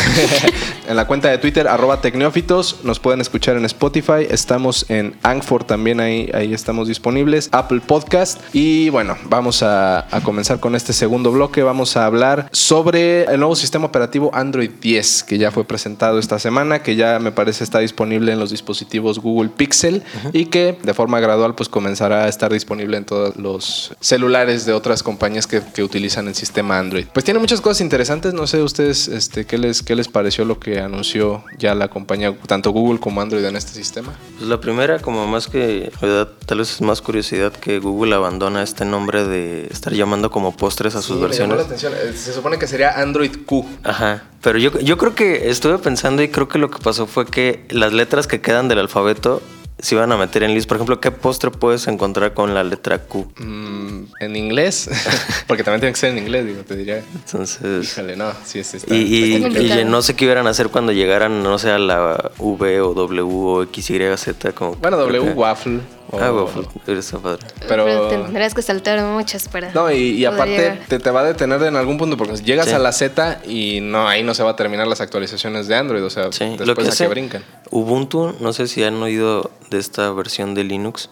en 0.88 0.96
la 0.96 1.08
cuenta 1.08 1.28
de 1.30 1.40
Twitter, 1.40 1.68
arroba 1.68 2.02
Tecnófitos. 2.02 2.82
Nos 2.84 3.00
pueden 3.00 3.20
escuchar 3.20 3.58
en 3.58 3.66
Spotify. 3.66 4.28
Estamos 4.30 4.86
en 4.92 5.16
Anchor 5.24 5.64
también, 5.64 6.02
ahí, 6.02 6.30
ahí 6.36 6.54
estamos 6.54 6.88
disponibles. 6.88 7.50
Apple 7.52 7.82
Podcast. 7.84 8.40
Y 8.54 8.90
bueno, 8.90 9.18
vamos 9.24 9.64
a, 9.64 10.06
a 10.16 10.22
comenzar 10.22 10.60
con 10.60 10.76
este 10.76 10.94
segundo 10.94 11.32
bloque. 11.32 11.64
Vamos 11.64 11.98
a 11.98 12.06
hablar 12.06 12.48
sobre 12.52 13.24
el 13.24 13.40
nuevo 13.40 13.56
sistema 13.56 13.88
operativo 13.88 14.30
Android 14.36 14.70
10, 14.70 15.24
que 15.24 15.40
ya 15.40 15.50
fue 15.50 15.64
presentado 15.64 16.20
esta 16.20 16.38
semana, 16.38 16.84
que 16.84 16.96
ya 16.96 17.18
me 17.18 17.32
parece 17.32 17.64
está 17.64 17.80
disponible 17.80 18.34
en 18.34 18.38
los 18.38 18.52
dispositivos 18.52 19.18
Google 19.18 19.50
Pixel 19.50 20.04
y 20.32 20.46
que 20.46 20.78
de 20.84 20.94
forma 20.94 21.20
gradual 21.20 21.56
pues 21.56 21.70
comenzará 21.70 22.26
a 22.26 22.28
estar 22.28 22.54
disponible 22.54 22.83
disponible 22.84 22.98
en 22.98 23.06
todos 23.06 23.36
los 23.38 23.94
celulares 24.00 24.66
de 24.66 24.74
otras 24.74 25.04
compañías 25.04 25.48
que, 25.48 25.62
que 25.74 25.84
utilizan 25.84 26.28
el 26.28 26.36
sistema 26.36 26.80
Android. 26.80 27.06
Pues 27.14 27.24
tiene 27.24 27.40
muchas 27.40 27.62
cosas 27.62 27.82
interesantes. 27.82 28.34
No 28.34 28.46
sé 28.48 28.62
ustedes 28.62 29.08
este, 29.08 29.46
¿qué, 29.46 29.58
les, 29.58 29.82
qué 29.82 29.96
les 29.96 30.08
pareció 30.08 30.46
lo 30.46 30.60
que 30.60 30.80
anunció 30.80 31.44
ya 31.58 31.76
la 31.76 31.88
compañía, 31.88 32.36
tanto 32.48 32.72
Google 32.72 33.00
como 33.00 33.22
Android 33.22 33.46
en 33.46 33.56
este 33.56 33.72
sistema. 33.74 34.14
Pues 34.38 34.50
la 34.50 34.60
primera, 34.60 35.00
como 35.00 35.26
más 35.28 35.48
que, 35.48 35.92
verdad, 36.02 36.30
tal 36.46 36.60
vez 36.60 36.72
es 36.72 36.82
más 36.82 37.02
curiosidad 37.02 37.54
que 37.54 37.80
Google 37.80 38.16
abandona 38.16 38.64
este 38.64 38.86
nombre 38.86 39.26
de 39.26 39.68
estar 39.72 39.94
llamando 39.94 40.30
como 40.32 40.56
postres 40.56 40.96
a 40.96 41.02
sus 41.02 41.08
Sí, 41.08 41.14
me 41.14 41.20
llamó 41.20 41.56
versiones. 41.56 41.58
la 41.58 41.64
atención. 41.64 41.94
Eh, 41.94 42.14
Se 42.16 42.34
supone 42.34 42.58
que 42.58 42.68
sería 42.68 43.00
Android 43.02 43.32
Q. 43.46 43.66
Ajá, 43.84 44.24
pero 44.42 44.58
yo, 44.60 44.78
yo 44.80 44.98
creo 44.98 45.16
que 45.16 45.50
estuve 45.50 45.78
pensando 45.78 46.22
y 46.22 46.30
creo 46.30 46.48
que 46.48 46.58
lo 46.58 46.70
que 46.70 46.80
pasó 46.80 47.08
fue 47.08 47.26
que 47.26 47.66
las 47.70 47.94
letras 47.94 48.28
que 48.28 48.42
quedan 48.42 48.68
del 48.68 48.80
alfabeto 48.80 49.42
se 49.84 49.96
iban 49.96 50.10
a 50.14 50.18
meter 50.18 50.44
en 50.44 50.54
list. 50.54 50.68
Por 50.70 50.78
ejemplo, 50.78 51.02
¿qué 51.02 51.12
postre 51.12 51.52
puedes 51.52 51.88
encontrar 51.88 52.34
con 52.34 52.54
la 52.54 52.64
letra 52.64 53.00
Q? 53.00 53.28
Mm, 53.38 54.04
en 54.22 54.36
inglés, 54.38 54.90
porque 55.48 55.62
también 55.62 55.82
tiene 55.82 55.92
que 55.92 56.00
ser 56.00 56.12
en 56.12 56.20
inglés, 56.20 56.46
digo, 56.46 56.62
te 56.64 56.78
diría. 56.78 57.04
Entonces... 57.14 57.92
Híjole, 57.92 58.16
no, 58.16 58.32
sí, 58.46 58.64
sí 58.64 58.78
está. 58.78 58.96
Y, 58.96 59.34
Está 59.34 59.84
no 59.84 60.02
sé 60.02 60.16
qué 60.16 60.24
iban 60.24 60.48
a 60.48 60.52
hacer 60.52 60.70
cuando 60.70 60.94
llegaran, 60.94 61.44
no 61.44 61.60
sé, 61.60 61.70
a 61.70 61.78
la 61.78 62.32
V 62.38 62.80
o 62.80 62.94
W 62.94 63.22
o 63.24 63.64
X, 63.64 63.90
Y, 63.90 64.18
Z. 64.18 64.54
Como 64.54 64.76
bueno, 64.76 64.96
W 64.96 65.34
Waffle. 65.34 65.82
O- 66.14 66.50
Ah. 66.50 66.92
Está 66.92 67.18
padre. 67.20 67.40
Pero- 67.68 67.86
Pero, 67.86 68.08
tendrás 68.08 68.54
que 68.54 68.62
saltar 68.62 69.02
muchas 69.04 69.48
para. 69.48 69.72
No, 69.74 69.92
y, 69.92 69.96
y 70.12 70.26
aparte 70.26 70.80
te, 70.88 71.00
te 71.00 71.10
va 71.12 71.22
a 71.22 71.24
detener 71.24 71.62
en 71.64 71.76
algún 71.76 71.98
punto 71.98 72.16
porque 72.18 72.36
llegas 72.38 72.68
Sí. 72.68 72.74
a 72.74 72.80
la 72.80 72.92
Z 72.92 73.40
y 73.48 73.80
no 73.82 74.08
ahí 74.08 74.24
no 74.24 74.34
se 74.34 74.44
va 74.44 74.52
a 74.52 74.56
terminar 74.56 74.88
las 74.88 75.02
actualizaciones 75.02 75.68
de 75.68 75.76
Android, 75.76 76.04
o 76.04 76.10
sea, 76.10 76.32
Sí, 76.32 76.46
después 76.46 76.68
lo 76.68 76.76
que 76.76 76.82
a 76.84 76.90
hace 76.90 77.04
que 77.06 77.10
brincan. 77.10 77.44
Ubuntu, 77.72 78.36
no 78.40 78.54
sé 78.54 78.68
si 78.68 78.84
han 78.84 79.02
oído 79.02 79.50
de 79.70 79.80
esta 79.80 80.12
versión 80.12 80.54
de 80.54 80.64
Linux. 80.64 81.10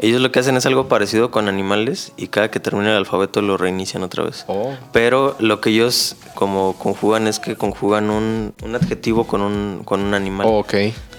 Ellos 0.00 0.22
lo 0.22 0.32
que 0.32 0.40
hacen 0.40 0.56
es 0.56 0.64
algo 0.64 0.88
parecido 0.88 1.30
con 1.30 1.46
animales 1.46 2.12
y 2.16 2.28
cada 2.28 2.50
que 2.50 2.58
termina 2.58 2.90
el 2.92 2.96
alfabeto 2.96 3.42
lo 3.42 3.58
reinician 3.58 4.02
otra 4.02 4.24
vez. 4.24 4.44
Oh. 4.46 4.72
Pero 4.92 5.36
lo 5.40 5.60
que 5.60 5.68
ellos 5.70 6.16
como 6.34 6.72
conjugan 6.78 7.26
es 7.26 7.38
que 7.38 7.54
conjugan 7.56 8.08
un, 8.08 8.54
un 8.62 8.74
adjetivo 8.74 9.26
con 9.26 9.42
un, 9.42 9.82
con 9.84 10.00
un 10.00 10.14
animal. 10.14 10.46
Oh, 10.48 10.60
ok. 10.60 10.74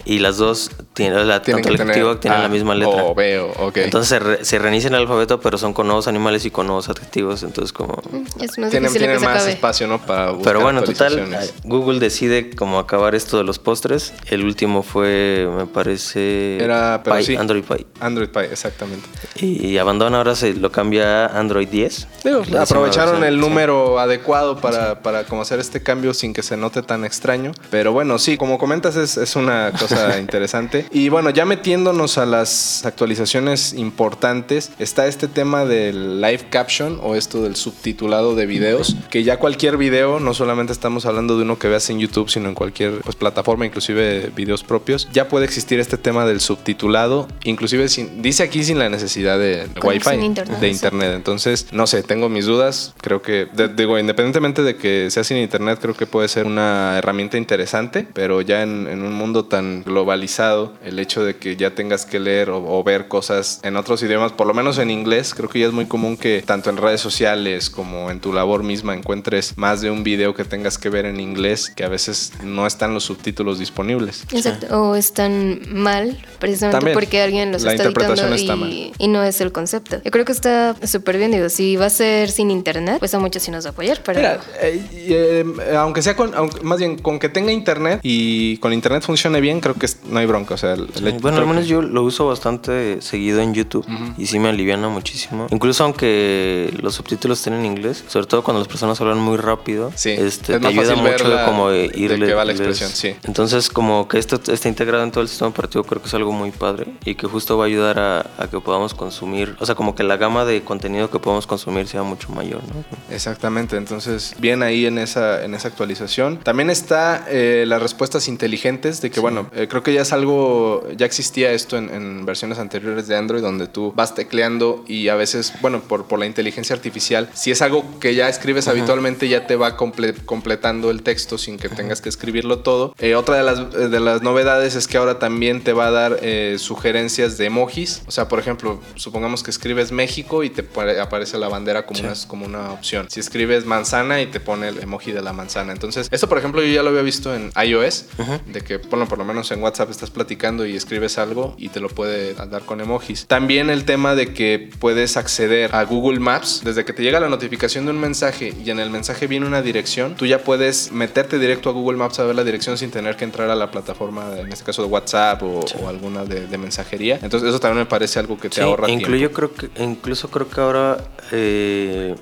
Y 0.10 0.18
las 0.18 0.38
dos, 0.38 0.72
tienen, 0.94 1.28
la, 1.28 1.42
Tienen 1.44 1.64
tanto 1.64 1.76
el 1.84 1.88
adjetivo 1.88 2.18
tienen 2.18 2.42
la 2.42 2.50
misma 2.50 2.74
letra. 2.74 3.04
o 3.04 3.14
B 3.14 3.40
o- 3.40 3.68
ok. 3.68 3.78
Entonces 3.78 4.10
se, 4.10 4.18
re- 4.20 4.44
se 4.44 4.58
reinicia 4.58 4.88
el 4.88 4.96
alfabeto, 4.96 5.40
pero 5.40 5.60
son 5.60 5.72
con 5.74 5.86
nuevos 5.86 6.08
animales 6.08 6.46
y 6.46 6.50
con 6.52 6.66
nuevos 6.66 6.90
adjetivos. 6.90 7.44
Entonces 7.44 7.72
como... 7.74 8.02
Es 8.42 8.58
más 8.58 8.72
tienen 8.72 8.92
tienen 8.92 9.12
que 9.12 9.20
se 9.20 9.26
más 9.26 9.36
acabe. 9.36 9.52
espacio, 9.52 9.88
¿no? 9.88 10.00
Para 10.00 10.32
buscar 10.32 10.44
Pero 10.54 10.62
bueno, 10.64 10.82
total, 10.82 11.20
eh, 11.20 11.52
Google 11.64 12.00
decide 12.00 12.50
como 12.56 12.80
acabar 12.80 13.14
esto 13.14 13.38
de 13.38 13.44
los 13.44 13.60
postres. 13.60 14.14
El 14.26 14.44
último 14.46 14.82
fue, 14.82 15.48
me 15.56 15.68
parece, 15.68 16.58
Era, 16.60 17.02
pero 17.04 17.18
Pie, 17.18 17.26
sí. 17.26 17.36
Android 17.36 17.64
Pie. 17.64 17.86
Android 18.00 18.30
Pie, 18.30 18.46
exactamente. 18.46 19.08
Y, 19.36 19.68
y 19.68 19.78
abandona, 19.78 20.18
ahora 20.18 20.34
se 20.36 20.54
lo 20.56 20.72
cambia 20.72 21.28
a 21.28 21.40
Android 21.40 21.68
10. 21.68 22.08
Digo, 22.24 22.38
La 22.40 22.42
décima 22.42 22.62
aprovecharon 22.64 23.20
versión, 23.22 23.24
el 23.26 23.36
sí. 23.44 23.48
número 23.48 24.00
adecuado 24.00 24.58
para, 24.60 25.02
para 25.04 25.26
como 25.26 25.44
hacer 25.44 25.60
este 25.60 25.84
cambio 25.84 26.16
sin 26.16 26.34
que 26.34 26.42
se 26.42 26.58
note 26.58 26.82
tan 26.82 27.06
extraño. 27.06 27.52
Pero 27.70 27.92
bueno, 27.94 28.18
sí, 28.18 28.38
como 28.38 28.58
comentas, 28.58 28.96
es, 28.96 29.16
es 29.18 29.36
una 29.36 29.72
cosa 29.80 29.99
interesante. 30.20 30.86
Y 30.92 31.10
bueno, 31.10 31.30
ya 31.30 31.46
metiéndonos 31.46 32.18
a 32.18 32.26
las 32.26 32.86
actualizaciones 32.86 33.74
importantes, 33.74 34.72
está 34.80 35.08
este 35.08 35.28
tema 35.28 35.66
del 35.66 36.22
live 36.22 36.46
caption 36.50 37.00
o 37.02 37.16
esto 37.16 37.42
del 37.44 37.56
subtitulado 37.56 38.36
de 38.36 38.46
videos, 38.46 38.96
que 39.10 39.24
ya 39.24 39.38
cualquier 39.38 39.78
video, 39.78 40.20
no 40.20 40.34
solamente 40.34 40.74
estamos 40.74 41.06
hablando 41.06 41.38
de 41.38 41.44
uno 41.44 41.60
que 41.60 41.68
veas 41.68 41.90
en 41.90 42.00
YouTube, 42.00 42.30
sino 42.30 42.50
en 42.50 42.56
cualquier 42.56 43.02
pues, 43.02 43.16
plataforma, 43.16 43.66
inclusive 43.66 44.32
videos 44.36 44.64
propios, 44.64 45.08
ya 45.12 45.28
puede 45.28 45.46
existir 45.46 45.80
este 45.80 45.98
tema 45.98 46.26
del 46.26 46.40
subtitulado, 46.40 47.28
inclusive 47.44 47.90
sin, 47.90 48.22
dice 48.22 48.44
aquí 48.44 48.64
sin 48.64 48.80
la 48.80 48.90
necesidad 48.90 49.38
de 49.40 49.68
Wi-Fi, 49.84 50.16
internet, 50.24 50.60
de 50.60 50.70
internet. 50.70 51.14
Entonces, 51.16 51.68
no 51.72 51.88
sé, 51.88 52.04
tengo 52.04 52.30
mis 52.30 52.46
dudas. 52.46 52.94
Creo 53.02 53.22
que, 53.22 53.48
de- 53.54 53.68
digo, 53.70 53.98
independientemente 54.00 54.64
de 54.64 54.76
que 54.76 55.10
sea 55.12 55.24
sin 55.24 55.38
internet, 55.38 55.80
creo 55.82 55.96
que 55.96 56.06
puede 56.06 56.28
ser 56.28 56.46
una 56.46 56.98
herramienta 56.98 57.38
interesante, 57.38 58.08
pero 58.14 58.42
ya 58.42 58.62
en, 58.64 58.88
en 58.88 59.02
un 59.04 59.14
mundo 59.14 59.46
tan 59.46 59.79
globalizado, 59.84 60.74
el 60.84 61.00
hecho 61.00 61.24
de 61.24 61.36
que 61.38 61.56
ya 61.56 61.76
tengas 61.76 62.06
que 62.06 62.20
leer 62.20 62.50
o, 62.50 62.58
o 62.80 62.84
ver 62.84 63.08
cosas 63.08 63.60
en 63.64 63.76
otros 63.78 64.02
idiomas, 64.04 64.32
por 64.32 64.48
lo 64.48 64.54
menos 64.54 64.78
en 64.78 64.90
inglés, 64.92 65.34
creo 65.36 65.50
que 65.50 65.60
ya 65.60 65.68
es 65.68 65.74
muy 65.74 65.86
común 65.86 66.18
que 66.18 66.42
tanto 66.46 66.70
en 66.70 66.78
redes 66.78 67.02
sociales 67.02 67.70
como 67.70 68.12
en 68.12 68.20
tu 68.20 68.34
labor 68.34 68.64
misma 68.64 68.94
encuentres 68.96 69.58
más 69.58 69.82
de 69.82 69.92
un 69.92 70.04
video 70.04 70.34
que 70.34 70.44
tengas 70.46 70.78
que 70.78 70.90
ver 70.90 71.06
en 71.06 71.20
inglés, 71.20 71.72
que 71.76 71.84
a 71.84 71.90
veces 71.90 72.34
no 72.44 72.66
están 72.68 72.94
los 72.94 73.04
subtítulos 73.04 73.60
disponibles. 73.60 74.24
Exacto. 74.32 74.68
O 74.82 74.96
están 74.96 75.62
mal, 75.72 76.18
precisamente 76.40 76.78
También. 76.78 76.94
porque 76.96 77.22
alguien 77.22 77.52
los 77.52 77.64
La 77.64 77.72
está 77.74 77.84
interpretación 77.86 78.34
editando 78.34 78.66
está 78.66 78.76
y, 78.76 78.86
mal. 78.90 78.96
y 78.98 79.08
no 79.08 79.24
es 79.24 79.42
el 79.42 79.52
concepto. 79.52 80.02
Yo 80.04 80.12
creo 80.12 80.26
que 80.26 80.32
está 80.32 80.76
súper 80.86 81.18
bien. 81.18 81.32
Digo, 81.32 81.50
si 81.50 81.76
va 81.76 81.86
a 81.88 81.90
ser 81.90 82.30
sin 82.32 82.52
internet, 82.52 82.98
pues 83.00 83.14
a 83.14 83.20
muchos 83.20 83.44
sí 83.44 83.52
nos 83.52 83.66
va 83.66 83.70
a 83.70 83.72
apoyar, 83.72 84.02
pero. 84.04 84.20
Mira, 84.20 84.40
eh, 84.62 84.82
eh, 84.92 85.76
aunque 85.78 86.02
sea 86.02 86.16
con, 86.16 86.34
aunque- 86.36 86.62
más 86.62 86.80
bien 86.80 86.98
con 86.98 87.20
que 87.20 87.30
tenga 87.30 87.52
internet 87.52 88.00
y 88.04 88.58
con 88.58 88.74
internet 88.74 89.04
funcione 89.04 89.40
bien, 89.42 89.60
creo 89.60 89.69
que 89.76 89.86
es- 89.86 90.00
no 90.10 90.20
hay 90.20 90.26
bronca. 90.26 90.54
O 90.56 90.58
sea, 90.58 90.74
el- 90.74 90.90
el- 90.96 91.20
Bueno, 91.20 91.38
al 91.38 91.44
creo 91.44 91.48
menos 91.48 91.64
que- 91.64 91.70
yo 91.70 91.82
lo 91.82 92.04
uso 92.04 92.28
bastante 92.28 93.02
seguido 93.02 93.40
en 93.42 93.54
YouTube 93.54 93.86
y 94.18 94.26
sí 94.28 94.40
me 94.40 94.50
aliviana 94.50 94.90
muchísimo. 94.90 95.48
Incluso 95.52 95.84
aunque 95.84 96.74
los 96.82 96.96
subtítulos 96.96 97.40
estén 97.40 97.54
en 97.54 97.66
inglés, 97.66 98.04
sobre 98.08 98.26
todo 98.28 98.44
cuando 98.44 98.60
las 98.60 98.68
personas 98.68 99.00
hablan 99.02 99.20
muy 99.20 99.38
rápido, 99.38 99.92
Sí, 99.96 100.10
este, 100.12 100.56
es 100.56 100.62
te 100.62 100.68
ayuda 100.68 100.96
mucho 100.96 101.28
la- 101.28 101.42
de 101.42 101.46
como 101.46 101.70
de 101.70 101.92
irle. 101.96 102.28
qué 102.28 102.34
va 102.34 102.46
la 102.46 102.52
expresión, 102.54 102.90
sí. 102.90 103.16
Entonces, 103.24 103.70
como 103.70 104.08
que 104.08 104.18
esto 104.20 104.40
está 104.52 104.68
integrado 104.70 105.04
en 105.04 105.12
todo 105.12 105.22
el 105.22 105.28
sistema 105.30 105.50
operativo, 105.50 105.84
creo 105.84 106.02
que 106.02 106.08
es 106.08 106.14
algo 106.14 106.32
muy 106.32 106.52
padre 106.52 106.88
y 107.06 107.16
que 107.16 107.28
justo 107.28 107.58
va 107.58 107.66
a 107.66 107.68
ayudar 107.68 108.00
a, 108.00 108.20
a 108.38 108.48
que 108.50 108.60
podamos 108.60 108.94
consumir, 108.94 109.56
o 109.60 109.66
sea, 109.66 109.76
como 109.76 109.96
que 109.96 110.04
la 110.04 110.18
gama 110.18 110.46
de 110.46 110.62
contenido 110.64 111.10
que 111.10 111.20
podemos 111.20 111.46
consumir 111.48 111.88
sea 111.88 112.04
mucho 112.04 112.30
mayor, 112.30 112.62
¿no? 112.64 113.14
Exactamente, 113.14 113.78
entonces 113.78 114.36
bien 114.40 114.64
ahí 114.64 114.86
en 114.86 114.98
esa, 114.98 115.44
en 115.44 115.54
esa 115.54 115.68
actualización. 115.68 116.38
También 116.40 116.70
está 116.70 117.26
eh, 117.30 117.66
las 117.68 117.82
respuestas 117.82 118.28
inteligentes 118.28 119.02
de 119.02 119.12
que, 119.12 119.20
bueno, 119.20 119.50
eh, 119.64 119.68
creo 119.68 119.84
que 119.84 119.94
ya 119.94 120.02
es 120.02 120.14
algo, 120.14 120.88
ya 120.96 121.06
existía 121.06 121.52
esto 121.52 121.78
en, 121.78 121.90
en 121.90 122.26
versiones 122.26 122.60
anteriores 122.60 123.08
de 123.08 123.16
Android 123.18 123.42
donde 123.42 123.68
tú 123.68 123.94
vas 123.96 124.16
tecleando 124.16 124.84
y 124.88 125.08
a 125.10 125.16
veces, 125.16 125.54
bueno, 125.62 125.82
por, 125.82 126.06
por 126.06 126.20
la 126.20 126.26
inteligencia 126.26 126.76
artificial, 126.76 127.30
si 127.34 127.52
es 127.52 127.62
algo 127.62 128.00
que 128.00 128.16
ya 128.16 128.30
escribes 128.30 128.68
habitualmente 128.68 129.28
ya 129.28 129.48
te 129.48 129.56
va 129.56 129.78
comple- 129.78 130.16
completando 130.26 130.92
el 130.92 131.04
texto 131.04 131.38
sin 131.38 131.58
que 131.58 131.70
tengas 131.70 132.02
que 132.02 132.10
escribirlo 132.10 132.60
todo. 132.60 132.94
Eh, 133.00 133.16
otra 133.16 133.36
de 133.38 133.44
las, 133.44 133.60
eh, 133.60 133.88
de 133.90 134.00
las 134.00 134.22
novedades 134.22 134.76
es 134.76 134.88
que 134.88 134.98
ahora 134.98 135.20
también 135.20 135.62
te 135.64 135.74
va 135.74 135.88
a 135.88 135.92
dar 135.92 136.20
eh, 136.22 136.56
sugerencias 136.60 137.38
de 137.38 137.46
emojis. 137.46 138.02
O 138.08 138.12
sea, 138.12 138.28
por 138.28 138.40
ejemplo, 138.40 138.80
supongamos 138.96 139.44
que 139.44 139.52
escribes 139.52 139.92
México 139.92 140.44
y 140.44 140.50
te 140.50 140.64
pare- 140.64 141.00
aparece 141.00 141.38
la 141.38 141.48
bandera 141.50 141.86
como, 141.86 142.00
una, 142.00 142.14
como 142.28 142.46
una 142.46 142.72
opción. 142.72 143.08
Si 143.10 143.20
escribes 143.20 143.66
manzana 143.66 144.22
y 144.22 144.28
te 144.28 144.40
pone 144.40 144.70
el 144.70 144.80
emoji 144.80 145.12
de 145.12 145.22
la 145.22 145.34
manzana. 145.34 145.72
Entonces, 145.74 146.08
esto 146.12 146.30
por 146.30 146.38
ejemplo 146.38 146.62
yo 146.62 146.72
ya 146.74 146.84
lo 146.84 146.90
había 146.90 147.02
visto 147.02 147.34
en 147.36 147.52
iOS, 147.62 148.06
de 148.46 148.62
que, 148.62 148.78
bueno, 148.78 149.08
por 149.08 149.18
lo 149.18 149.26
menos 149.26 149.49
en 149.52 149.62
WhatsApp 149.62 149.90
estás 149.92 150.10
platicando 150.10 150.66
y 150.66 150.76
escribes 150.76 151.18
algo 151.18 151.56
y 151.58 151.70
te 151.70 151.80
lo 151.80 151.90
puede 151.90 152.34
dar 152.34 152.62
con 152.64 152.82
emojis. 152.82 153.26
También 153.28 153.70
el 153.70 153.86
tema 153.86 154.16
de 154.16 154.34
que 154.34 154.70
puedes 154.80 155.18
acceder 155.18 155.76
a 155.76 155.84
Google 155.86 156.20
Maps 156.20 156.62
desde 156.64 156.86
que 156.86 156.94
te 156.94 157.04
llega 157.04 157.20
la 157.20 157.30
notificación 157.30 157.86
de 157.86 157.92
un 157.92 158.00
mensaje 158.00 158.54
y 158.64 158.70
en 158.70 158.80
el 158.80 158.90
mensaje 158.90 159.28
viene 159.28 159.46
una 159.46 159.62
dirección, 159.62 160.16
tú 160.16 160.26
ya 160.26 160.44
puedes 160.44 160.92
meterte 160.92 161.40
directo 161.40 161.70
a 161.70 161.74
Google 161.74 161.98
Maps 161.98 162.20
a 162.20 162.24
ver 162.24 162.36
la 162.36 162.44
dirección 162.44 162.78
sin 162.78 162.92
tener 162.92 163.16
que 163.16 163.24
entrar 163.26 163.50
a 163.50 163.56
la 163.56 163.72
plataforma, 163.72 164.38
en 164.38 164.52
este 164.52 164.64
caso 164.66 164.82
de 164.84 164.88
WhatsApp 164.90 165.42
o, 165.44 165.60
o 165.82 165.88
alguna 165.90 166.26
de, 166.26 166.48
de 166.48 166.58
mensajería. 166.58 167.20
Entonces 167.22 167.50
eso 167.50 167.60
también 167.60 167.80
me 167.80 167.86
parece 167.86 168.20
algo 168.20 168.38
que 168.38 168.50
te 168.50 168.56
Sí, 168.56 168.62
ahorra 168.62 168.86
e 168.86 168.88
tiempo. 168.88 169.06
incluyo 169.06 169.32
creo 169.32 169.54
que 169.54 169.70
incluso 169.84 170.30
creo 170.30 170.50
que 170.50 170.60
ahora 170.62 170.98
eh, 171.32 172.16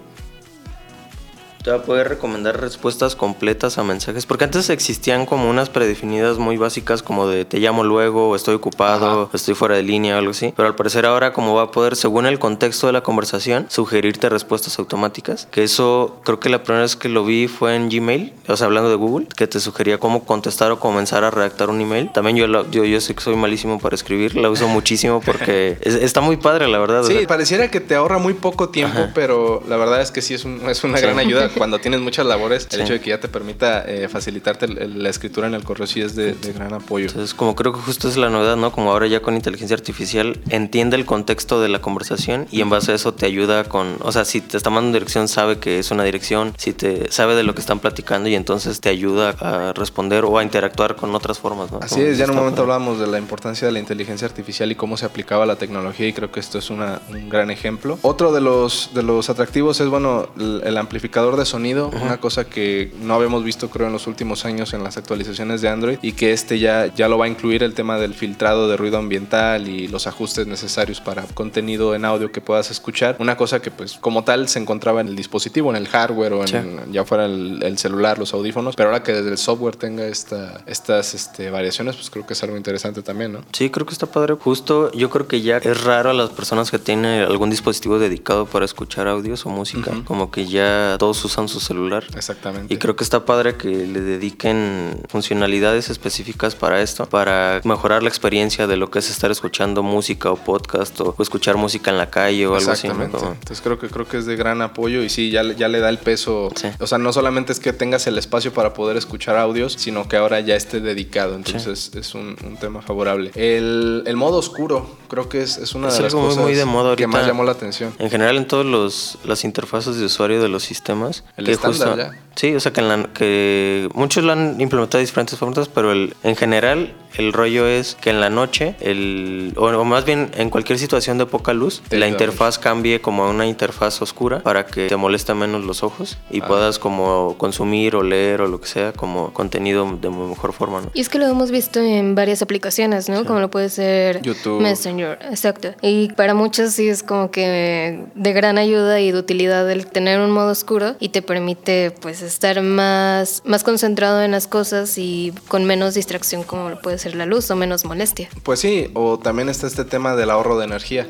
te 1.68 1.72
va 1.74 1.80
a 1.80 1.84
poder 1.84 2.08
recomendar 2.08 2.62
respuestas 2.62 3.18
completas 3.18 3.78
a 3.78 3.84
mensajes 3.84 4.26
porque 4.26 4.46
antes 4.46 4.70
existían 4.70 5.26
como 5.26 5.50
unas 5.50 5.70
predefinidas 5.70 6.38
muy 6.38 6.56
básicas 6.56 7.04
como 7.04 7.28
de 7.28 7.44
te 7.44 7.60
llamo 7.60 7.84
luego 7.84 8.30
o 8.30 8.38
estoy 8.38 8.56
ocupado 8.56 9.30
o 9.34 9.36
estoy 9.36 9.54
fuera 9.54 9.76
de 9.76 9.84
línea 9.84 10.16
o 10.16 10.20
algo 10.20 10.32
así 10.32 10.54
pero 10.56 10.70
al 10.70 10.76
parecer 10.76 11.06
ahora 11.06 11.34
como 11.34 11.56
va 11.56 11.64
a 11.64 11.72
poder 11.72 11.98
según 11.98 12.26
el 12.26 12.40
contexto 12.40 12.88
de 12.88 12.94
la 12.94 13.02
conversación 13.04 13.66
sugerirte 13.68 14.30
respuestas 14.30 14.80
automáticas 14.80 15.46
que 15.52 15.66
eso 15.66 16.22
creo 16.24 16.40
que 16.40 16.48
la 16.48 16.64
primera 16.64 16.84
vez 16.84 16.96
que 16.96 17.10
lo 17.10 17.26
vi 17.26 17.50
fue 17.50 17.76
en 17.76 17.90
Gmail 17.90 18.32
o 18.48 18.56
sea 18.56 18.68
hablando 18.68 18.90
de 18.90 18.96
Google 18.96 19.28
que 19.36 19.46
te 19.48 19.60
sugería 19.60 19.98
cómo 20.00 20.24
contestar 20.24 20.72
o 20.72 20.80
comenzar 20.80 21.26
a 21.26 21.32
redactar 21.32 21.70
un 21.70 21.82
email. 21.82 22.10
También 22.14 22.38
yo 22.38 22.48
la- 22.48 22.64
yo, 22.72 22.86
yo 22.86 23.02
sé 23.02 23.14
que 23.14 23.20
soy 23.22 23.36
malísimo 23.36 23.78
para 23.80 23.94
escribir 23.94 24.38
la 24.38 24.50
uso 24.50 24.70
muchísimo 24.70 25.20
porque 25.20 25.78
es- 25.82 25.96
está 25.96 26.22
muy 26.22 26.38
padre 26.38 26.70
la 26.70 26.80
verdad 26.80 27.02
o 27.02 27.08
Sí, 27.08 27.18
sea, 27.18 27.28
pareciera 27.28 27.70
que 27.70 27.82
te 27.82 27.94
ahorra 27.96 28.20
muy 28.20 28.36
poco 28.36 28.70
tiempo, 28.70 29.10
pero 29.14 29.62
la 29.68 29.76
verdad 29.76 30.00
es 30.02 30.12
que 30.12 30.22
sí 30.22 30.34
es, 30.34 30.46
un- 30.46 30.62
es 30.70 30.82
una 30.86 31.02
gran 31.02 31.20
ayuda. 31.20 31.50
Cuando 31.58 31.80
tienes 31.80 32.02
muchas 32.02 32.26
labores, 32.26 32.68
el 32.72 32.82
hecho 32.82 32.94
de 32.94 33.02
que 33.02 33.10
ya 33.10 33.20
te 33.20 33.28
permita 33.28 33.84
eh, 33.86 34.08
facilitarte 34.08 34.68
la 34.68 35.10
escritura 35.10 35.48
en 35.48 35.54
el 35.54 35.64
correo 35.64 35.88
sí 35.88 36.02
es 36.02 36.16
de, 36.16 36.36
gran 36.54 36.74
apoyo. 36.74 37.08
Entonces, 37.08 37.34
como 37.34 37.56
creo 37.56 37.74
que 37.74 37.80
justo 37.80 38.08
es 38.08 38.18
la 38.18 38.30
novedad, 38.30 38.56
¿no? 38.56 38.72
Como 38.72 38.92
ahora 38.92 39.08
ya 39.08 39.22
con 39.22 39.36
inteligencia 39.36 39.76
artificial 39.76 40.40
entiende 40.50 40.96
el 40.96 41.06
contexto 41.06 41.62
de 41.62 41.70
la 41.70 41.80
conversación 41.80 42.48
y 42.52 42.62
en 42.62 42.70
base 42.70 42.92
a 42.92 42.96
eso 42.96 43.14
te 43.14 43.26
ayuda 43.26 43.66
con, 43.66 43.98
o 44.02 44.12
sea, 44.12 44.26
si 44.26 44.42
te 44.42 44.58
está 44.58 44.70
mandando 44.70 44.98
dirección, 44.98 45.28
sabe 45.28 45.60
que 45.60 45.80
es 45.80 45.92
una 45.92 46.04
dirección, 46.04 46.54
si 46.58 46.74
te 46.74 47.12
sabe 47.12 47.36
de 47.36 47.44
lo 47.44 47.54
que 47.54 47.62
están 47.62 47.80
platicando 47.80 48.30
y 48.30 48.36
entonces 48.36 48.82
te 48.82 48.90
ayuda 48.90 49.36
a 49.40 49.74
responder 49.74 50.26
o 50.26 50.38
a 50.38 50.44
interactuar 50.44 50.96
con 50.96 51.14
otras 51.16 51.40
formas, 51.40 51.72
¿no? 51.72 51.80
Así 51.82 52.02
es, 52.02 52.18
ya 52.18 52.26
en 52.26 52.32
un 52.32 52.38
momento 52.38 52.62
hablábamos 52.62 53.00
de 53.00 53.08
la 53.08 53.18
importancia 53.18 53.66
de 53.68 53.72
la 53.72 53.80
inteligencia 53.80 54.28
artificial 54.28 54.72
y 54.72 54.76
cómo 54.76 54.98
se 54.98 55.06
aplicaba 55.06 55.46
la 55.46 55.56
tecnología 55.56 56.08
y 56.08 56.14
creo 56.14 56.32
que 56.32 56.40
esto 56.40 56.58
es 56.58 56.70
una, 56.70 57.02
un 57.10 57.30
gran 57.30 57.52
ejemplo. 57.52 57.98
Otro 58.02 58.32
de 58.32 58.42
los, 58.42 58.92
de 58.94 59.04
los 59.04 59.30
atractivos 59.30 59.80
es, 59.80 59.88
bueno, 59.88 60.28
el, 60.38 60.78
amplificador 60.78 61.38
de 61.38 61.46
sonido, 61.48 61.90
una 61.90 62.18
cosa 62.18 62.46
que 62.46 62.92
no 63.02 63.16
habíamos 63.16 63.44
visto 63.44 63.70
creo 63.70 63.88
en 63.88 63.94
los 63.94 64.08
últimos 64.08 64.46
años 64.46 64.74
en 64.74 64.84
las 64.84 64.98
actualizaciones 64.98 65.62
de 65.62 65.70
Android 65.70 65.98
y 66.02 66.12
que 66.14 66.34
este 66.34 66.60
ya, 66.60 66.94
ya 66.94 67.08
lo 67.08 67.18
va 67.18 67.26
a 67.26 67.28
incluir 67.28 67.64
el 67.64 67.74
tema 67.74 67.98
del 67.98 68.14
filtrado 68.14 68.68
de 68.68 68.78
ruido 68.78 68.98
ambiental 68.98 69.68
y 69.68 69.88
los 69.88 70.08
ajustes 70.08 70.48
necesarios 70.48 71.02
para 71.02 71.24
contenido 71.24 71.96
en 71.96 72.06
audio 72.06 72.32
que 72.32 72.42
puedas 72.42 72.72
escuchar. 72.72 73.16
Una 73.20 73.38
cosa 73.38 73.62
que 73.62 73.72
pues 73.72 73.98
como 74.00 74.24
tal 74.24 74.48
se 74.48 74.60
encontraba 74.60 75.02
en 75.02 75.08
el 75.08 75.16
dispositivo, 75.16 75.70
en 75.70 75.78
el 75.78 75.88
hardware 75.88 76.34
o 76.34 76.46
en, 76.46 76.92
ya 76.92 77.04
fuera 77.06 77.26
el, 77.26 77.78
celular, 77.78 78.18
los 78.18 78.34
audífonos, 78.34 78.76
pero 78.76 78.90
ahora 78.90 79.04
que 79.04 79.14
desde 79.14 79.30
el 79.30 79.38
software 79.38 79.76
tenga 79.76 80.08
esta, 80.08 80.62
estas 80.66 81.14
este, 81.14 81.50
variaciones, 81.50 81.96
pues 81.96 82.10
creo 82.10 82.26
que 82.26 82.34
es 82.34 82.44
algo 82.44 82.58
interesante 82.58 83.02
también, 83.02 83.34
¿no? 83.34 83.42
Sí, 83.52 83.70
creo 83.70 83.86
que 83.86 83.94
está 83.94 84.08
padre. 84.08 84.36
Justo 84.40 84.92
yo 84.92 85.10
creo 85.10 85.28
que 85.28 85.42
ya 85.42 85.58
es 85.58 85.84
raro 85.84 86.10
a 86.10 86.14
las 86.14 86.30
personas 86.32 86.72
que 86.72 86.80
tienen 86.80 87.22
algún 87.22 87.50
dispositivo 87.50 88.00
dedicado 88.00 88.46
para 88.46 88.66
escuchar 88.66 89.08
audios 89.08 89.46
o 89.46 89.50
música, 89.50 89.92
como 90.06 90.32
que 90.32 90.46
ya 90.46 90.96
todos 91.00 91.18
usan 91.38 91.48
su 91.48 91.60
celular. 91.60 92.04
Exactamente. 92.16 92.74
Y 92.74 92.78
creo 92.78 92.96
que 92.96 93.04
está 93.04 93.26
padre 93.26 93.56
que 93.56 93.70
le 93.70 94.02
dediquen 94.02 95.04
funcionalidades 95.08 95.90
específicas 95.90 96.56
para 96.56 96.82
esto, 96.82 97.06
para 97.06 97.62
mejorar 97.64 98.02
la 98.02 98.10
experiencia 98.10 98.66
de 98.68 98.78
lo 98.78 98.90
que 98.90 99.00
es 99.00 99.10
estar 99.10 99.30
escuchando 99.30 99.84
música 99.84 100.32
o 100.32 100.36
podcast 100.36 101.00
o, 101.02 101.16
escuchar 101.20 101.58
música 101.58 101.92
en 101.92 101.98
la 101.98 102.10
calle 102.10 102.48
o 102.48 102.56
algo 102.56 102.72
así. 102.72 102.88
Entonces 102.88 103.62
creo 103.62 103.78
que 103.78 103.88
creo 103.88 104.08
que 104.08 104.18
es 104.18 104.26
de 104.26 104.36
gran 104.36 104.62
apoyo 104.62 105.04
y 105.04 105.10
sí, 105.10 105.30
ya, 105.30 105.44
ya 105.44 105.68
le 105.68 105.80
da 105.80 105.90
el 105.90 106.00
peso. 106.00 106.50
O 106.80 106.88
sea, 106.88 106.98
no 106.98 107.14
solamente 107.14 107.52
es 107.52 107.60
que 107.60 107.74
tengas 107.74 108.08
el 108.08 108.18
espacio 108.18 108.54
para 108.54 108.74
poder 108.74 108.98
escuchar 108.98 109.38
audios, 109.38 109.74
sino 109.74 110.08
que 110.08 110.18
ahora 110.18 110.40
ya 110.40 110.56
esté 110.56 110.80
dedicado. 110.80 111.36
Entonces 111.36 111.92
es 111.94 112.16
un, 112.16 112.36
tema 112.60 112.82
favorable. 112.82 113.32
El, 113.36 114.04
el, 114.08 114.16
modo 114.16 114.38
oscuro, 114.38 114.98
creo 115.10 115.30
que 115.30 115.44
es, 115.44 115.58
es 115.58 115.76
una 115.76 115.92
de 115.92 116.02
las 116.02 116.14
cosas 116.14 116.44
muy 116.44 116.56
de 116.56 116.66
moda 116.66 116.96
que 116.96 117.06
más 117.06 117.28
llamó 117.28 117.44
la 117.44 117.52
atención. 117.52 117.94
En 118.00 118.10
general 118.10 118.38
en 118.38 118.48
todas 118.48 119.18
las 119.24 119.44
interfaces 119.44 119.98
de 119.98 120.06
usuario 120.06 120.42
de 120.42 120.50
los 120.50 120.64
sistemas. 120.64 121.17
El 121.36 121.50
estándar 121.50 121.98
ya. 121.98 122.27
Sí, 122.38 122.54
o 122.54 122.60
sea 122.60 122.72
que, 122.72 122.82
en 122.82 123.04
que 123.16 123.90
muchos 123.96 124.24
lo 124.24 124.32
han 124.32 124.62
implementado 124.62 125.00
de 125.00 125.06
diferentes 125.06 125.38
formas, 125.40 125.68
pero 125.70 125.92
el, 125.92 126.14
en 126.24 126.36
general 126.36 126.94
el 127.18 127.34
rollo 127.34 127.68
es 127.68 127.96
que 127.96 128.12
en 128.12 128.22
la 128.22 128.30
noche, 128.30 128.76
el, 128.80 129.54
o, 129.58 129.84
más 129.84 130.06
bien 130.06 130.30
en 130.38 130.50
cualquier 130.50 130.78
situación 130.78 131.18
de 131.18 131.26
poca 131.26 131.54
luz, 131.54 131.82
la 131.90 132.08
interfaz 132.08 132.60
cambie 132.60 133.02
como 133.02 133.24
a 133.24 133.30
una 133.30 133.48
interfaz 133.48 134.02
oscura 134.02 134.40
para 134.40 134.66
que 134.66 134.88
te 134.88 134.96
moleste 134.96 135.34
menos 135.34 135.66
los 135.66 135.84
ojos 135.84 136.18
y 136.30 136.42
ah. 136.42 136.48
puedas 136.48 136.80
como 136.80 137.36
consumir 137.38 137.96
o 137.96 138.04
leer 138.04 138.42
o 138.42 138.48
lo 138.48 138.62
que 138.62 138.68
sea 138.68 138.94
como 138.94 139.34
contenido 139.34 139.98
de 140.00 140.10
mejor 140.10 140.54
forma. 140.54 140.82
¿no? 140.82 140.92
Y 140.94 141.02
es 141.02 141.10
que 141.10 141.18
lo 141.18 141.26
hemos 141.26 141.52
visto 141.52 141.80
en 141.80 142.16
varias 142.16 142.42
aplicaciones, 142.42 143.10
¿no? 143.10 143.26
Como 143.26 143.40
lo 143.40 143.50
puede 143.50 143.70
ser 143.70 144.22
YouTube. 144.22 144.62
Messenger, 144.62 145.18
exacto. 145.30 145.74
Y 145.82 146.10
para 146.14 146.34
muchos 146.34 146.74
sí 146.74 146.88
es 146.88 147.04
como 147.04 147.32
que 147.32 148.06
de 148.14 148.34
gran 148.34 148.58
ayuda 148.58 149.00
y 149.00 149.12
de 149.12 149.18
utilidad 149.18 149.70
el 149.72 149.88
tener 149.88 150.20
un 150.20 150.32
modo 150.32 150.52
oscuro 150.52 150.96
y 151.00 151.10
te 151.10 151.22
permite 151.22 151.92
pues 152.00 152.22
estar 152.28 152.62
más, 152.62 153.42
más 153.46 153.64
concentrado 153.64 154.22
en 154.22 154.32
las 154.32 154.48
cosas 154.48 154.98
y 154.98 155.34
con 155.48 155.66
menos 155.66 155.94
distracción 155.94 156.44
como 156.44 156.70
lo 156.70 156.82
puede 156.82 156.98
ser 156.98 157.16
la 157.16 157.26
luz 157.26 157.50
o 157.52 157.56
menos 157.56 157.86
molestia. 157.86 158.30
Pues 158.44 158.60
sí, 158.60 158.90
o 158.94 159.20
también 159.20 159.50
está 159.50 159.68
este 159.68 159.86
tema 159.86 160.16
del 160.16 160.30
ahorro 160.30 160.58
de 160.58 160.66
energía, 160.66 161.08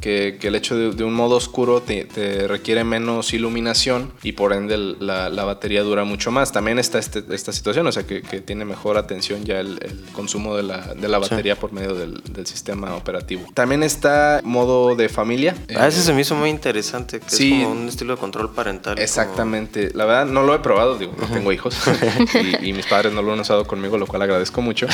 que, 0.00 0.38
el 0.42 0.54
hecho 0.54 0.76
de, 0.76 1.04
un 1.04 1.14
modo 1.14 1.36
oscuro 1.36 1.82
te, 1.82 2.06
requiere 2.48 2.84
menos 2.84 3.32
iluminación 3.32 4.12
y 4.22 4.32
por 4.32 4.52
ende 4.52 4.76
la, 4.76 5.44
batería 5.44 5.82
dura 5.82 6.04
mucho 6.04 6.30
más. 6.30 6.52
También 6.52 6.78
está 6.78 6.98
este, 6.98 7.24
esta 7.30 7.52
situación, 7.52 7.86
o 7.86 7.92
sea 7.92 8.04
que, 8.06 8.22
tiene 8.42 8.64
mejor 8.64 8.96
atención 8.96 9.44
ya 9.44 9.60
el, 9.60 9.78
consumo 10.12 10.56
de 10.56 10.62
la, 10.62 11.18
batería 11.18 11.56
por 11.56 11.72
medio 11.72 11.94
del, 11.94 12.22
sistema 12.46 12.96
operativo. 12.96 13.42
También 13.54 13.82
está 13.82 14.40
modo 14.42 14.96
de 14.96 15.08
familia. 15.08 15.54
A 15.76 15.84
ah, 15.84 15.88
ese 15.88 16.02
se 16.02 16.12
me 16.12 16.22
hizo 16.22 16.34
muy 16.34 16.50
interesante, 16.50 17.20
que 17.20 17.26
es 17.26 17.38
como 17.38 17.70
un 17.70 17.88
estilo 17.88 18.14
de 18.14 18.20
control 18.20 18.52
parental. 18.52 18.98
Exactamente. 18.98 19.90
La 19.94 20.04
verdad 20.04 20.26
no 20.26 20.42
lo 20.42 20.51
he 20.54 20.58
probado, 20.58 20.98
digo, 20.98 21.12
no 21.18 21.26
tengo 21.26 21.52
hijos 21.52 21.76
y, 22.62 22.72
mis 22.72 22.86
padres 22.86 23.12
no 23.12 23.22
lo 23.22 23.32
han 23.32 23.40
usado 23.40 23.66
conmigo, 23.66 23.98
lo 23.98 24.06
cual 24.06 24.22
agradezco 24.22 24.62
mucho. 24.62 24.86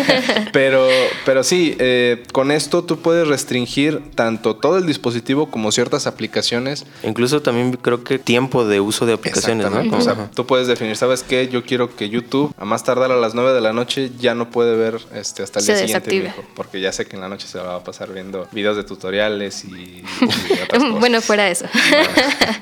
pero, 0.52 0.86
pero 1.24 1.42
sí, 1.42 1.76
eh, 1.78 2.22
con 2.32 2.50
esto 2.50 2.84
tú 2.84 3.00
puedes 3.00 3.26
restringir 3.26 4.00
tanto 4.14 4.56
todo 4.56 4.78
el 4.78 4.86
dispositivo 4.86 5.50
como 5.50 5.72
ciertas 5.72 6.06
aplicaciones. 6.06 6.86
Incluso 7.02 7.42
también 7.42 7.72
creo 7.72 8.04
que 8.04 8.18
tiempo 8.18 8.64
de 8.64 8.80
uso 8.80 9.06
de 9.06 9.14
aplicaciones, 9.14 9.70
¿no? 9.70 9.96
O 9.96 10.00
sea, 10.00 10.30
tú 10.34 10.46
puedes 10.46 10.66
definir, 10.66 10.96
¿sabes 10.96 11.22
qué? 11.22 11.48
Yo 11.48 11.64
quiero 11.64 11.94
que 11.94 12.08
YouTube, 12.08 12.54
a 12.58 12.64
más 12.64 12.84
tardar 12.84 13.10
a 13.12 13.16
las 13.16 13.34
9 13.34 13.52
de 13.52 13.60
la 13.60 13.72
noche, 13.72 14.10
ya 14.18 14.34
no 14.34 14.50
puede 14.50 14.76
ver 14.76 15.00
este, 15.14 15.42
hasta 15.42 15.60
el 15.60 15.66
día 15.66 15.76
siguiente. 15.76 16.34
porque 16.54 16.80
ya 16.80 16.92
sé 16.92 17.06
que 17.06 17.16
en 17.16 17.22
la 17.22 17.28
noche 17.28 17.46
se 17.46 17.58
va 17.58 17.76
a 17.76 17.84
pasar 17.84 18.12
viendo 18.12 18.46
videos 18.52 18.76
de 18.76 18.84
tutoriales 18.84 19.64
y, 19.64 20.04
otras 20.64 20.82
cosas. 20.82 21.00
Bueno, 21.00 21.20
fuera 21.20 21.48
eso. 21.48 21.66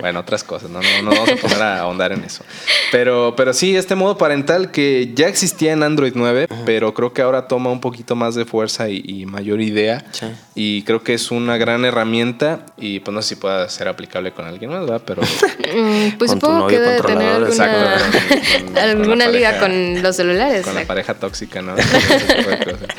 Bueno, 0.00 0.20
otras 0.20 0.44
cosas, 0.44 0.70
no, 0.70 0.80
no, 0.80 1.02
no 1.02 1.10
vamos 1.10 1.30
a 1.30 1.36
poner 1.36 1.62
a 1.62 1.78
ahondar 1.80 2.12
en 2.12 2.24
eso. 2.24 2.44
Pero, 2.90 3.34
pero 3.36 3.52
sí, 3.52 3.76
este 3.76 3.94
modo 3.94 4.18
parental 4.18 4.70
que 4.70 5.12
ya 5.14 5.28
existía 5.28 5.72
en 5.72 5.82
Android 5.82 6.12
9, 6.14 6.48
pero 6.64 6.92
creo 6.94 7.12
que 7.12 7.22
ahora 7.22 7.48
toma 7.48 7.70
un 7.70 7.80
poquito 7.80 8.14
más 8.16 8.34
de 8.34 8.44
fuerza 8.44 8.88
y, 8.88 9.26
mayor 9.26 9.60
idea. 9.60 10.04
Y 10.54 10.82
creo 10.82 11.02
que 11.02 11.14
es 11.14 11.30
una 11.30 11.56
gran 11.56 11.84
herramienta 11.84 12.66
y 12.76 13.00
pues 13.00 13.14
no 13.14 13.22
sé 13.22 13.30
si 13.30 13.34
pueda 13.36 13.68
ser 13.68 13.88
aplicable 13.88 14.32
con 14.32 14.44
alguien 14.44 14.70
más, 14.70 14.80
¿verdad? 14.80 15.02
Pero... 15.04 15.22
Mm, 15.72 16.18
pues 16.18 16.32
supongo 16.32 16.66
que 16.66 16.78
debe 16.78 17.00
tener 17.00 17.28
alguna, 17.32 17.96
alguna 18.82 19.28
liga 19.28 19.58
con 19.58 20.02
los 20.02 20.16
celulares. 20.16 20.66
Con 20.66 20.74
la 20.74 20.84
pareja 20.84 21.14
tóxica, 21.14 21.62
¿no? 21.62 21.74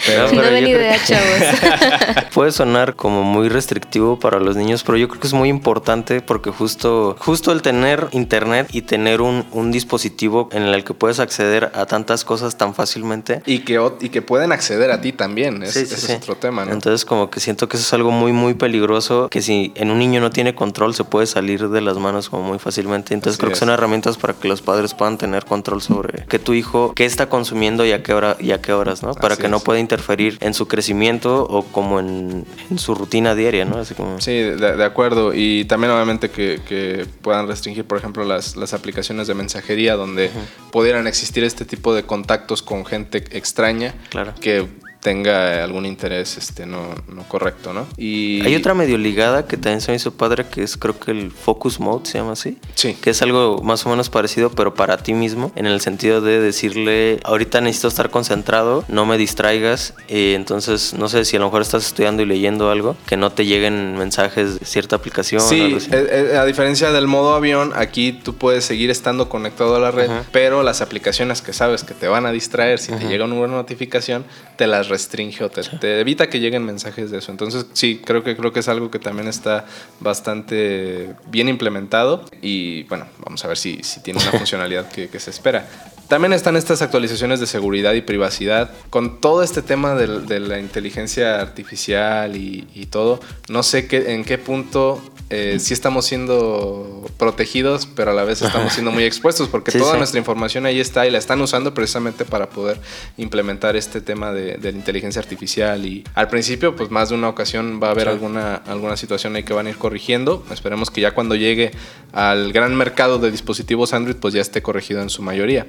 pero, 0.07 0.31
no 0.31 0.41
den 0.41 0.67
idea, 0.67 0.97
chavos. 1.03 2.31
Puede 2.33 2.51
sonar 2.51 2.95
como 2.95 3.21
muy 3.23 3.49
restrictivo 3.49 4.17
para 4.17 4.39
los 4.39 4.55
niños, 4.55 4.83
pero 4.93 5.01
yo 5.01 5.07
creo 5.07 5.21
que 5.21 5.25
es 5.25 5.33
muy 5.33 5.49
importante 5.49 6.21
porque 6.21 6.51
justo, 6.51 7.15
justo 7.17 7.51
el 7.51 7.63
tener 7.63 8.09
internet 8.11 8.67
y 8.73 8.83
tener 8.83 9.21
un, 9.21 9.43
un 9.51 9.71
dispositivo 9.71 10.49
en 10.51 10.61
el 10.61 10.83
que 10.83 10.93
puedes 10.93 11.19
acceder 11.19 11.71
a 11.73 11.87
tantas 11.87 12.23
cosas 12.23 12.57
tan 12.57 12.75
fácilmente. 12.75 13.41
Y 13.47 13.61
que, 13.61 13.81
y 14.01 14.09
que 14.09 14.21
pueden 14.21 14.51
acceder 14.51 14.91
a 14.91 15.01
ti 15.01 15.11
también, 15.11 15.63
es, 15.63 15.75
ese 15.77 15.95
es 15.95 16.09
otro 16.11 16.35
tema, 16.35 16.63
¿no? 16.65 16.73
Entonces 16.73 17.05
como 17.05 17.31
que 17.31 17.39
siento 17.39 17.67
que 17.67 17.77
eso 17.77 17.87
es 17.87 17.91
algo 17.95 18.11
muy, 18.11 18.33
muy 18.33 18.53
peligroso, 18.53 19.29
que 19.29 19.41
si 19.41 19.71
en 19.73 19.89
un 19.89 19.97
niño 19.97 20.21
no 20.21 20.29
tiene 20.29 20.53
control 20.53 20.93
se 20.93 21.05
puede 21.05 21.25
salir 21.25 21.69
de 21.69 21.81
las 21.81 21.97
manos 21.97 22.29
como 22.29 22.43
muy 22.43 22.59
fácilmente. 22.59 23.15
Entonces 23.15 23.39
creo 23.39 23.49
que 23.49 23.57
son 23.57 23.69
herramientas 23.69 24.17
para 24.17 24.35
que 24.35 24.47
los 24.47 24.61
padres 24.61 24.93
puedan 24.93 25.17
tener 25.17 25.45
control 25.45 25.81
sobre 25.81 26.27
que 26.27 26.37
tu 26.37 26.53
hijo, 26.53 26.93
qué 26.95 27.05
está 27.05 27.29
consumiendo 27.29 27.83
y 27.83 27.93
a 27.93 28.03
qué, 28.03 28.13
hora, 28.13 28.37
y 28.39 28.51
a 28.51 28.61
qué 28.61 28.73
horas, 28.73 29.01
¿no? 29.01 29.15
Para 29.15 29.37
que 29.37 29.47
no 29.47 29.59
pueda 29.59 29.79
interferir 29.79 30.37
en 30.41 30.53
su 30.53 30.67
crecimiento 30.67 31.47
o 31.49 31.63
como 31.63 31.99
en, 31.99 32.45
su 32.77 32.93
rutina 32.93 33.33
diaria, 33.33 33.65
¿no? 33.65 33.77
Así 33.77 33.95
como... 33.95 34.21
Sí, 34.21 34.43
de, 34.43 34.82
acuerdo. 34.85 35.33
Y 35.33 35.65
también 35.65 35.91
obviamente 35.91 36.29
que, 36.29 36.59
que, 36.67 37.05
puedan 37.21 37.47
restringir, 37.47 37.85
por 37.85 37.97
ejemplo, 37.97 38.23
las, 38.25 38.55
las 38.55 38.73
aplicaciones 38.73 39.27
de 39.27 39.33
mensajería 39.33 39.95
donde 39.95 40.29
pudieran 40.71 41.07
existir 41.07 41.43
este 41.43 41.65
tipo 41.65 41.93
de 41.93 42.03
contactos 42.03 42.61
con 42.61 42.85
gente 42.85 43.23
extraña 43.31 43.93
claro. 44.09 44.33
que 44.39 44.67
tenga 45.03 45.63
algún 45.63 45.85
interés 45.85 46.37
este 46.37 46.65
no, 46.65 46.95
no 47.13 47.23
correcto, 47.27 47.73
¿no? 47.73 47.85
Y 47.97 48.41
hay 48.45 48.55
otra 48.55 48.73
medio 48.73 48.97
ligada 48.97 49.45
que 49.45 49.57
también 49.57 49.81
se 49.81 49.91
me 49.91 49.97
hizo 49.97 50.13
padre 50.13 50.45
que 50.45 50.63
es 50.63 50.77
creo 50.77 50.97
que 50.97 51.11
el 51.11 51.31
focus 51.31 51.79
mode 51.79 52.05
se 52.05 52.17
llama 52.17 52.31
así. 52.31 52.57
Sí. 52.75 52.95
Que 52.99 53.11
es 53.11 53.21
algo 53.21 53.61
más 53.61 53.85
o 53.85 53.89
menos 53.89 54.09
parecido 54.09 54.49
pero 54.49 54.73
para 54.73 54.97
ti 54.97 55.13
mismo 55.13 55.51
en 55.55 55.65
el 55.65 55.81
sentido 55.81 56.21
de 56.21 56.39
decirle 56.39 57.19
ahorita 57.23 57.61
necesito 57.61 57.89
estar 57.89 58.09
concentrado, 58.09 58.85
no 58.87 59.05
me 59.05 59.17
distraigas, 59.17 59.93
y 60.07 60.33
entonces 60.33 60.93
no 60.93 61.09
sé 61.09 61.25
si 61.25 61.35
a 61.35 61.39
lo 61.39 61.45
mejor 61.45 61.61
estás 61.61 61.85
estudiando 61.85 62.23
y 62.23 62.25
leyendo 62.25 62.71
algo 62.71 62.95
que 63.05 63.17
no 63.17 63.31
te 63.31 63.45
lleguen 63.45 63.97
mensajes 63.97 64.59
de 64.59 64.65
cierta 64.65 64.95
aplicación. 64.95 65.41
Sí, 65.41 65.77
eh, 65.91 66.31
eh, 66.31 66.37
a 66.37 66.45
diferencia 66.45 66.91
del 66.91 67.07
modo 67.07 67.35
avión, 67.35 67.73
aquí 67.75 68.13
tú 68.13 68.35
puedes 68.35 68.63
seguir 68.63 68.89
estando 68.89 69.27
conectado 69.27 69.75
a 69.75 69.79
la 69.79 69.91
red, 69.91 70.09
pero 70.31 70.63
las 70.63 70.81
aplicaciones 70.81 71.41
que 71.41 71.51
sabes 71.51 71.83
que 71.83 71.93
te 71.93 72.07
van 72.07 72.25
a 72.25 72.31
distraer 72.31 72.79
si 72.79 72.93
te 72.93 73.05
llega 73.07 73.25
una 73.25 73.47
notificación, 73.47 74.25
te 74.55 74.67
las 74.67 74.89
restringe 74.93 75.43
o 75.43 75.49
te, 75.49 75.99
evita 75.99 76.29
que 76.29 76.39
lleguen 76.39 76.63
mensajes 76.63 77.09
de 77.09 77.17
eso. 77.17 77.31
Entonces, 77.31 77.65
sí, 77.73 77.99
creo 78.03 78.23
que, 78.23 78.35
creo 78.35 78.53
que 78.53 78.59
es 78.59 78.67
algo 78.67 78.91
que 78.91 78.99
también 78.99 79.27
está 79.27 79.65
bastante 79.99 81.15
bien 81.27 81.49
implementado 81.49 82.25
y 82.41 82.83
bueno, 82.83 83.07
vamos 83.25 83.43
a 83.43 83.47
ver 83.47 83.57
si, 83.57 83.81
si 83.83 84.01
tiene 84.01 84.21
una 84.21 84.31
funcionalidad 84.39 84.89
que, 84.89 85.19
se 85.19 85.31
espera. 85.31 85.67
También 86.13 86.33
están 86.33 86.55
estas 86.55 86.83
actualizaciones 86.83 87.39
de 87.39 87.47
seguridad 87.47 87.93
y 87.93 88.01
privacidad. 88.01 88.69
Con 88.91 89.19
todo 89.19 89.41
este 89.41 89.63
tema 89.63 89.95
de, 89.95 90.19
de 90.19 90.39
la 90.39 90.59
inteligencia 90.59 91.41
artificial 91.41 92.35
y, 92.37 92.67
y 92.75 92.85
todo, 92.85 93.19
no 93.49 93.63
sé 93.63 93.87
qué, 93.87 94.13
en 94.13 94.23
qué 94.23 94.37
punto 94.37 95.01
eh, 95.31 95.57
sí 95.59 95.73
estamos 95.73 96.05
siendo 96.05 97.03
protegidos, 97.17 97.87
pero 97.95 98.11
a 98.11 98.13
la 98.13 98.23
vez 98.25 98.43
estamos 98.43 98.73
siendo 98.73 98.91
muy 98.91 99.05
expuestos 99.05 99.47
porque 99.49 99.71
Sí, 99.71 99.79
toda 99.79 99.93
sí. 99.93 99.97
nuestra 99.97 100.19
información 100.19 100.67
ahí 100.67 100.79
está 100.79 101.07
y 101.07 101.09
la 101.09 101.17
están 101.17 101.41
usando 101.41 101.73
precisamente 101.73 102.25
para 102.25 102.47
poder 102.47 102.79
implementar 103.17 103.75
este 103.75 103.99
tema 103.99 104.31
de, 104.31 104.57
de 104.57 104.71
la 104.71 104.77
inteligencia 104.77 105.19
artificial. 105.19 105.83
Y 105.83 106.03
al 106.13 106.27
principio, 106.27 106.75
pues 106.75 106.91
más 106.91 107.09
de 107.09 107.15
una 107.15 107.27
ocasión 107.29 107.79
va 107.81 107.87
a 107.87 107.91
haber 107.91 108.03
Sí. 108.03 108.09
alguna, 108.11 108.55
alguna 108.67 108.97
situación 108.97 109.35
ahí 109.35 109.41
que 109.41 109.53
van 109.53 109.65
a 109.65 109.71
ir 109.71 109.77
corrigiendo. 109.77 110.45
Esperemos 110.51 110.91
que 110.91 111.01
ya 111.01 111.09
cuando 111.15 111.33
llegue 111.33 111.71
al 112.11 112.53
gran 112.53 112.75
mercado 112.75 113.17
de 113.17 113.31
dispositivos 113.31 113.93
Android, 113.93 114.17
pues 114.17 114.35
ya 114.35 114.41
esté 114.41 114.61
corregido 114.61 115.01
en 115.01 115.09
su 115.09 115.23
mayoría. 115.23 115.65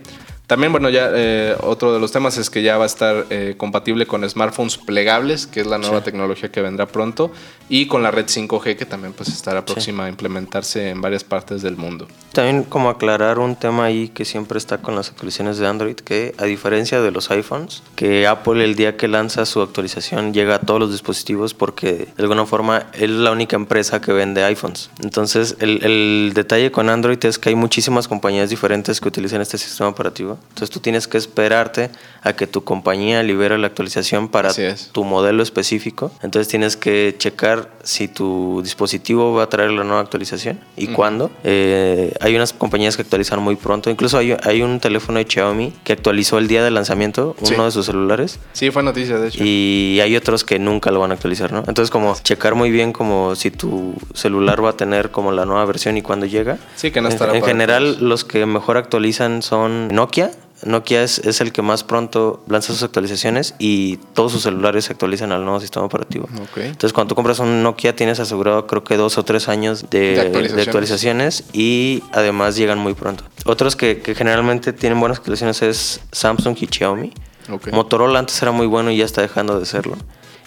También, 0.46 0.72
bueno, 0.72 0.90
ya 0.90 1.10
eh, 1.14 1.56
otro 1.62 1.94
de 1.94 1.98
los 2.00 2.12
temas 2.12 2.36
es 2.36 2.50
que 2.50 2.62
ya 2.62 2.76
va 2.76 2.84
a 2.84 2.86
estar 2.86 3.24
eh, 3.30 3.54
compatible 3.56 4.04
con 4.06 4.28
smartphones 4.28 4.76
plegables, 4.76 5.46
que 5.46 5.60
es 5.60 5.66
la 5.66 5.78
nueva 5.78 6.00
Sí. 6.00 6.04
tecnología 6.04 6.50
que 6.52 6.60
vendrá 6.60 6.84
pronto, 6.86 7.30
y 7.70 7.86
con 7.86 8.02
la 8.02 8.10
red 8.10 8.26
5G, 8.26 8.76
que 8.76 8.84
también 8.84 9.14
pues 9.14 9.30
estará 9.30 9.64
próxima 9.64 10.04
a 10.04 10.08
implementarse 10.10 10.90
en 10.90 11.00
varias 11.00 11.24
partes 11.24 11.62
del 11.62 11.78
mundo. 11.78 12.06
También 12.32 12.64
como 12.64 12.90
aclarar 12.90 13.38
un 13.38 13.56
tema 13.56 13.84
ahí 13.86 14.08
que 14.08 14.26
siempre 14.26 14.58
está 14.58 14.78
con 14.82 14.94
las 14.94 15.08
actualizaciones 15.08 15.56
de 15.56 15.66
Android, 15.66 15.94
que 15.96 16.34
a 16.36 16.44
diferencia 16.44 17.00
de 17.00 17.10
los 17.10 17.30
iPhones, 17.30 17.82
que 17.96 18.26
Apple 18.26 18.62
el 18.64 18.74
día 18.74 18.98
que 18.98 19.08
lanza 19.08 19.46
su 19.46 19.62
actualización 19.62 20.34
llega 20.34 20.56
a 20.56 20.58
todos 20.58 20.78
los 20.78 20.92
dispositivos 20.92 21.54
porque 21.54 22.08
de 22.16 22.22
alguna 22.22 22.44
forma 22.44 22.86
es 22.92 23.08
la 23.08 23.30
única 23.32 23.56
empresa 23.56 24.02
que 24.02 24.12
vende 24.12 24.44
iPhones. 24.44 24.90
Entonces 25.02 25.56
el, 25.60 25.82
el 25.84 26.32
detalle 26.34 26.70
con 26.70 26.90
Android 26.90 27.24
es 27.24 27.38
que 27.38 27.48
hay 27.48 27.54
muchísimas 27.54 28.08
compañías 28.08 28.50
diferentes 28.50 29.00
que 29.00 29.08
utilizan 29.08 29.40
este 29.40 29.56
sistema 29.56 29.88
operativo. 29.88 30.33
Entonces 30.50 30.70
tú 30.70 30.80
tienes 30.80 31.08
que 31.08 31.18
esperarte 31.18 31.90
a 32.22 32.32
que 32.34 32.46
tu 32.46 32.64
compañía 32.64 33.22
libere 33.22 33.58
la 33.58 33.66
actualización 33.66 34.28
para 34.28 34.50
tu 34.92 35.04
modelo 35.04 35.42
específico. 35.42 36.10
Entonces 36.22 36.48
tienes 36.48 36.76
que 36.76 37.14
checar 37.18 37.70
si 37.82 38.08
tu 38.08 38.60
dispositivo 38.62 39.34
va 39.34 39.42
a 39.44 39.48
traer 39.48 39.70
la 39.72 39.84
nueva 39.84 40.00
actualización 40.00 40.58
y 40.76 40.86
cuándo. 40.88 41.30
Eh, 41.44 42.14
hay 42.20 42.34
unas 42.34 42.52
compañías 42.54 42.96
que 42.96 43.02
actualizan 43.02 43.40
muy 43.42 43.56
pronto. 43.56 43.90
Incluso 43.90 44.16
hay, 44.18 44.34
hay 44.42 44.62
un 44.62 44.80
teléfono 44.80 45.18
de 45.18 45.26
Xiaomi 45.28 45.72
que 45.84 45.92
actualizó 45.92 46.38
el 46.38 46.48
día 46.48 46.64
del 46.64 46.74
lanzamiento, 46.74 47.36
Sí. 47.42 47.54
uno 47.54 47.66
de 47.66 47.70
sus 47.72 47.86
celulares. 47.86 48.38
Sí, 48.54 48.70
fue 48.70 48.82
noticia, 48.82 49.18
de 49.18 49.28
hecho. 49.28 49.42
Y 49.44 49.98
hay 50.00 50.16
otros 50.16 50.44
que 50.44 50.58
nunca 50.58 50.90
lo 50.90 51.00
van 51.00 51.10
a 51.10 51.14
actualizar, 51.14 51.52
¿no? 51.52 51.58
Entonces 51.66 51.90
como 51.90 52.16
checar 52.22 52.54
muy 52.54 52.70
bien 52.70 52.92
como 52.92 53.34
si 53.36 53.50
tu 53.50 53.94
celular 54.14 54.64
va 54.64 54.70
a 54.70 54.76
tener 54.76 55.10
como 55.10 55.30
la 55.32 55.44
nueva 55.44 55.64
versión 55.66 55.96
y 55.98 56.02
cuándo 56.02 56.24
llega. 56.26 56.58
Sí, 56.76 56.90
que 56.90 57.00
no 57.02 57.08
En- 57.08 57.12
estará 57.12 57.34
En, 57.34 57.40
para 57.40 57.52
general 57.52 57.98
los 58.00 58.24
que 58.24 58.46
mejor 58.46 58.78
actualizan 58.78 59.42
son 59.42 59.88
Nokia. 59.88 60.23
Nokia 60.62 61.02
es, 61.02 61.18
es 61.18 61.40
el 61.40 61.52
que 61.52 61.60
más 61.62 61.84
pronto 61.84 62.42
lanza 62.48 62.72
sus 62.72 62.82
actualizaciones 62.82 63.54
y 63.58 63.96
todos 64.14 64.32
sus 64.32 64.42
celulares 64.42 64.86
se 64.86 64.92
actualizan 64.92 65.32
al 65.32 65.44
nuevo 65.44 65.60
sistema 65.60 65.84
operativo. 65.84 66.28
Entonces, 66.56 66.92
cuando 66.92 67.10
tú 67.10 67.14
compras 67.16 67.38
un 67.40 67.62
Nokia, 67.62 67.96
tienes 67.96 68.20
asegurado 68.20 68.66
creo 68.66 68.82
que 68.84 68.96
dos 68.96 69.18
o 69.18 69.24
tres 69.24 69.48
años 69.48 69.90
de, 69.90 70.14
De 70.30 70.48
de 70.48 70.62
actualizaciones. 70.62 71.44
y 71.52 72.02
además 72.12 72.56
llegan 72.56 72.78
muy 72.78 72.94
pronto. 72.94 73.24
Otros 73.44 73.76
que, 73.76 74.00
que 74.00 74.14
generalmente 74.14 74.72
tienen 74.72 75.00
buenas 75.00 75.18
actualizaciones 75.18 75.60
es 75.62 76.00
Samsung 76.12 76.56
y 76.60 76.66
Xiaomi. 76.66 77.12
Motorola 77.72 78.18
antes 78.20 78.40
era 78.40 78.52
muy 78.52 78.66
bueno 78.66 78.90
y 78.90 78.96
ya 78.96 79.04
está 79.04 79.20
dejando 79.20 79.58
de 79.60 79.66
serlo. 79.66 79.96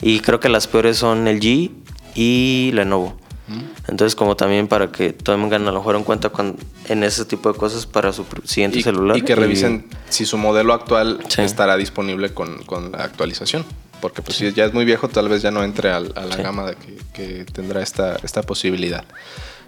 Y 0.02 0.22
creo 0.22 0.40
que 0.40 0.50
las 0.50 0.68
peores 0.68 0.98
son 0.98 1.28
el 1.28 1.40
G 1.40 1.72
y 2.16 2.72
Lenovo. 2.74 3.16
Entonces, 3.88 4.16
como 4.16 4.36
también 4.36 4.68
para 4.68 4.92
que 4.92 5.14
tengan 5.14 5.68
a 5.68 5.72
lo 5.72 5.80
mejor 5.80 5.96
en 5.96 6.04
cuenta 6.04 6.30
cuando, 6.30 6.58
en 6.90 7.04
ese 7.04 7.24
tipo 7.26 7.52
de 7.52 7.58
cosas 7.58 7.86
para 7.86 8.12
su 8.12 8.26
siguiente 8.44 8.80
y, 8.80 8.84
celular. 8.84 9.16
y 9.18 9.22
que 9.22 9.36
revisen 9.36 9.86
si 10.10 10.26
su 10.26 10.38
modelo 10.38 10.74
actual 10.74 11.20
Sí. 11.30 11.42
estará 11.44 11.78
disponible 11.78 12.34
con, 12.34 12.58
con 12.66 12.92
la 12.92 13.04
actualización. 13.04 13.66
Porque 14.02 14.22
pues 14.22 14.38
si 14.38 14.52
ya 14.54 14.66
es 14.66 14.74
muy 14.74 14.86
viejo, 14.86 15.08
tal 15.08 15.28
vez 15.30 15.42
ya 15.42 15.50
no 15.52 15.64
entre 15.64 15.90
al- 15.92 16.14
a, 16.16 16.26
la 16.26 16.36
Sí. 16.36 16.42
gama 16.44 16.66
de 16.66 16.76
que, 16.76 16.98
que 17.14 17.46
tendrá 17.46 17.82
esta, 17.82 18.18
esta 18.24 18.44
posibilidad. 18.44 19.06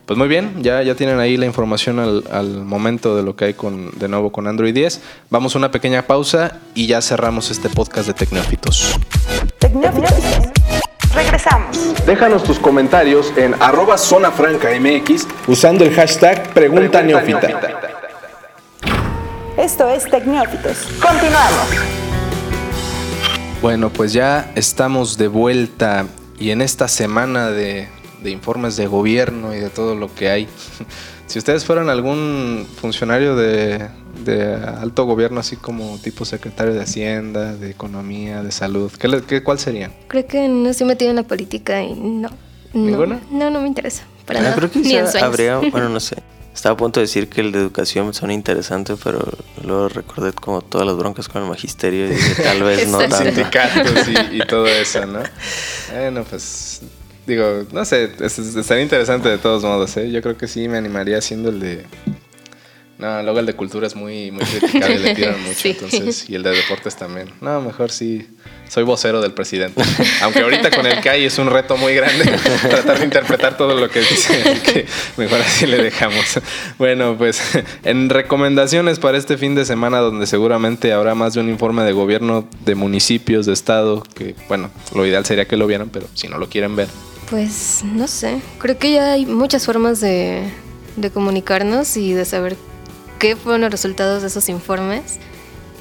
Pues 0.06 0.18
muy 0.18 0.28
bien, 0.28 0.62
ya, 0.64 0.82
ya 0.84 0.96
tienen 0.96 1.20
ahí 1.20 1.38
la 1.38 1.46
información 1.46 2.00
al, 2.00 2.24
al 2.32 2.64
momento 2.66 3.16
de 3.16 3.22
lo 3.24 3.36
que 3.36 3.46
hay 3.46 3.54
con, 3.54 3.92
de 4.00 4.08
nuevo 4.08 4.32
con 4.32 4.48
Android 4.48 4.74
10. 4.74 5.02
Vamos 5.30 5.56
a 5.56 5.58
una 5.60 5.72
pequeña 5.72 6.06
pausa 6.08 6.58
y 6.76 6.88
ya 6.88 7.02
cerramos 7.02 7.50
este 7.52 7.70
podcast 7.70 8.08
de 8.08 8.14
Tecnófitos. 8.16 8.96
Tecnófitos. 9.60 10.14
Regresamos. 11.14 12.06
Déjanos 12.06 12.44
tus 12.44 12.60
comentarios 12.60 13.34
en 13.36 13.56
arroba 13.62 13.98
zona 13.98 14.32
franca 14.32 14.70
MX 14.80 15.28
usando 15.48 15.84
el 15.84 15.94
hashtag 15.94 16.54
Pregunta 16.54 17.02
Neófita. 17.02 17.50
Esto 19.58 19.90
es 19.90 20.06
Tecnófitos. 20.06 20.88
Continuamos. 21.02 21.68
Bueno, 23.62 23.90
pues 23.90 24.14
ya 24.14 24.52
estamos 24.56 25.18
de 25.18 25.28
vuelta 25.28 26.06
y 26.40 26.52
en 26.52 26.62
esta 26.62 26.88
semana 26.88 27.50
de, 27.50 27.90
de 28.24 28.30
informes 28.30 28.78
de 28.78 28.88
gobierno 28.88 29.54
y 29.54 29.60
de 29.60 29.70
todo 29.70 29.96
lo 29.96 30.14
que 30.14 30.30
hay. 30.30 30.48
Si 31.30 31.38
ustedes 31.38 31.64
fueran 31.64 31.90
algún 31.92 32.68
funcionario 32.82 33.36
de, 33.36 33.88
de 34.26 34.56
alto 34.56 35.06
gobierno, 35.06 35.40
así 35.40 35.56
como 35.58 36.00
tipo 36.00 36.26
secretario 36.26 36.74
de 36.74 36.82
Hacienda, 36.82 37.56
de 37.56 37.70
Economía, 37.70 38.42
de 38.42 38.52
Salud, 38.52 38.92
¿qué, 38.98 39.08
le- 39.08 39.22
qué- 39.22 39.44
¿cuál 39.44 39.60
serían? 39.60 39.94
Creo 40.08 40.26
que 40.26 40.48
no 40.48 40.70
estoy 40.70 40.88
metido 40.88 41.12
en 41.12 41.18
la 41.18 41.24
política 41.24 41.84
y 41.84 41.94
no. 41.94 42.30
no 42.30 42.36
¿Ninguna? 42.74 43.20
No, 43.30 43.52
no 43.52 43.62
me 43.62 43.68
interesa. 43.68 44.06
Para 44.26 44.40
Ah, 44.40 44.44
nada. 44.44 44.56
creo 44.56 44.72
que 44.72 44.80
Ni 44.80 44.96
en 44.96 45.06
habría, 45.24 45.58
bueno, 45.72 45.88
no 45.90 46.00
sé. 46.00 46.16
Estaba 46.52 46.74
a 46.74 46.78
punto 46.78 47.00
de 47.00 47.04
decir 47.06 47.30
que 47.30 47.42
el 47.42 47.52
de 47.52 47.60
educación 47.60 48.12
suena 48.16 48.34
interesante, 48.34 48.96
pero 49.04 49.20
luego 49.64 49.88
recordé 49.88 50.34
como 50.34 50.62
todas 50.64 50.88
las 50.88 50.98
broncas 50.98 51.30
con 51.30 51.44
el 51.44 51.48
magisterio 51.48 52.08
y 52.08 52.10
dije, 52.10 52.42
tal 52.42 52.64
vez 52.64 52.88
no 52.90 52.98
tanto. 52.98 53.18
Sindicatos 53.18 54.08
y, 54.32 54.38
y 54.38 54.40
todo 54.48 54.66
eso, 54.66 55.06
¿no? 55.06 55.20
Bueno, 55.94 56.24
pues 56.28 56.82
digo, 57.30 57.64
no 57.72 57.86
sé, 57.86 58.12
es- 58.20 58.40
es- 58.40 58.56
estaría 58.56 58.84
interesante 58.84 59.30
de 59.30 59.38
todos 59.38 59.64
modos, 59.64 59.96
¿eh? 59.98 60.12
Yo 60.12 60.22
creo 60.22 60.38
que 60.38 60.48
sí 60.48 60.68
me 60.68 60.78
animaría 60.78 61.18
haciendo 61.18 61.50
el 61.50 61.60
de... 61.60 61.86
No, 62.98 63.24
luego 63.24 63.40
el 63.40 63.46
de 63.46 63.54
cultura 63.54 63.88
es 63.88 63.96
muy, 63.96 64.30
muy 64.30 64.44
criticado 64.60 64.92
y 64.92 64.98
le 64.98 65.16
tiran 65.16 65.42
mucho, 65.42 65.56
Sí. 65.58 65.70
entonces, 65.70 66.30
y 66.30 66.36
el 66.36 66.44
de 66.44 66.50
deportes 66.52 66.98
también. 66.98 67.30
No, 67.40 67.62
mejor 67.62 67.92
sí, 67.92 68.28
soy 68.68 68.84
vocero 68.84 69.22
del 69.22 69.32
presidente. 69.32 69.82
Aunque 70.22 70.42
ahorita 70.42 70.70
con 70.70 70.86
el 70.86 71.00
CAI 71.00 71.24
es 71.24 71.38
un 71.38 71.50
reto 71.50 71.78
muy 71.78 71.96
grande 71.96 72.26
tratar 72.70 73.00
de 73.00 73.06
interpretar 73.06 73.56
todo 73.56 73.74
lo 73.80 73.88
que 73.90 74.00
dice, 74.02 74.44
que 74.66 74.86
mejor 75.16 75.40
así 75.40 75.66
le 75.66 75.78
dejamos. 75.82 76.42
Bueno, 76.78 77.16
pues 77.18 77.42
en 77.86 78.10
recomendaciones 78.10 79.00
para 79.00 79.18
este 79.18 79.38
fin 79.38 79.56
de 79.56 79.64
semana, 79.64 80.00
donde 80.00 80.28
seguramente 80.28 80.92
habrá 80.92 81.16
más 81.16 81.36
de 81.36 81.40
un 81.40 81.48
informe 81.48 81.84
de 81.86 81.94
gobierno 81.94 82.50
de 82.66 82.76
municipios, 82.76 83.46
de 83.46 83.54
estado, 83.54 84.04
que 84.14 84.36
bueno, 84.50 84.72
lo 84.94 85.06
ideal 85.06 85.26
sería 85.26 85.46
que 85.46 85.56
lo 85.56 85.68
vieran, 85.68 85.88
pero 85.88 86.06
si 86.16 86.28
no 86.28 86.38
lo 86.38 86.50
quieren 86.50 86.76
ver. 86.76 86.90
Pues 87.30 87.82
no 87.84 88.08
sé. 88.08 88.42
Creo 88.58 88.78
que 88.78 88.94
ya 88.94 89.14
hay 89.14 89.26
muchas 89.26 89.66
formas 89.66 90.00
de, 90.02 90.44
de 90.96 91.12
comunicarnos 91.12 91.96
y 91.98 92.14
de 92.14 92.26
saber 92.26 92.56
qué 93.20 93.36
fueron 93.36 93.62
los 93.62 93.72
resultados 93.72 94.22
de 94.22 94.30
esos 94.30 94.50
informes. 94.50 95.20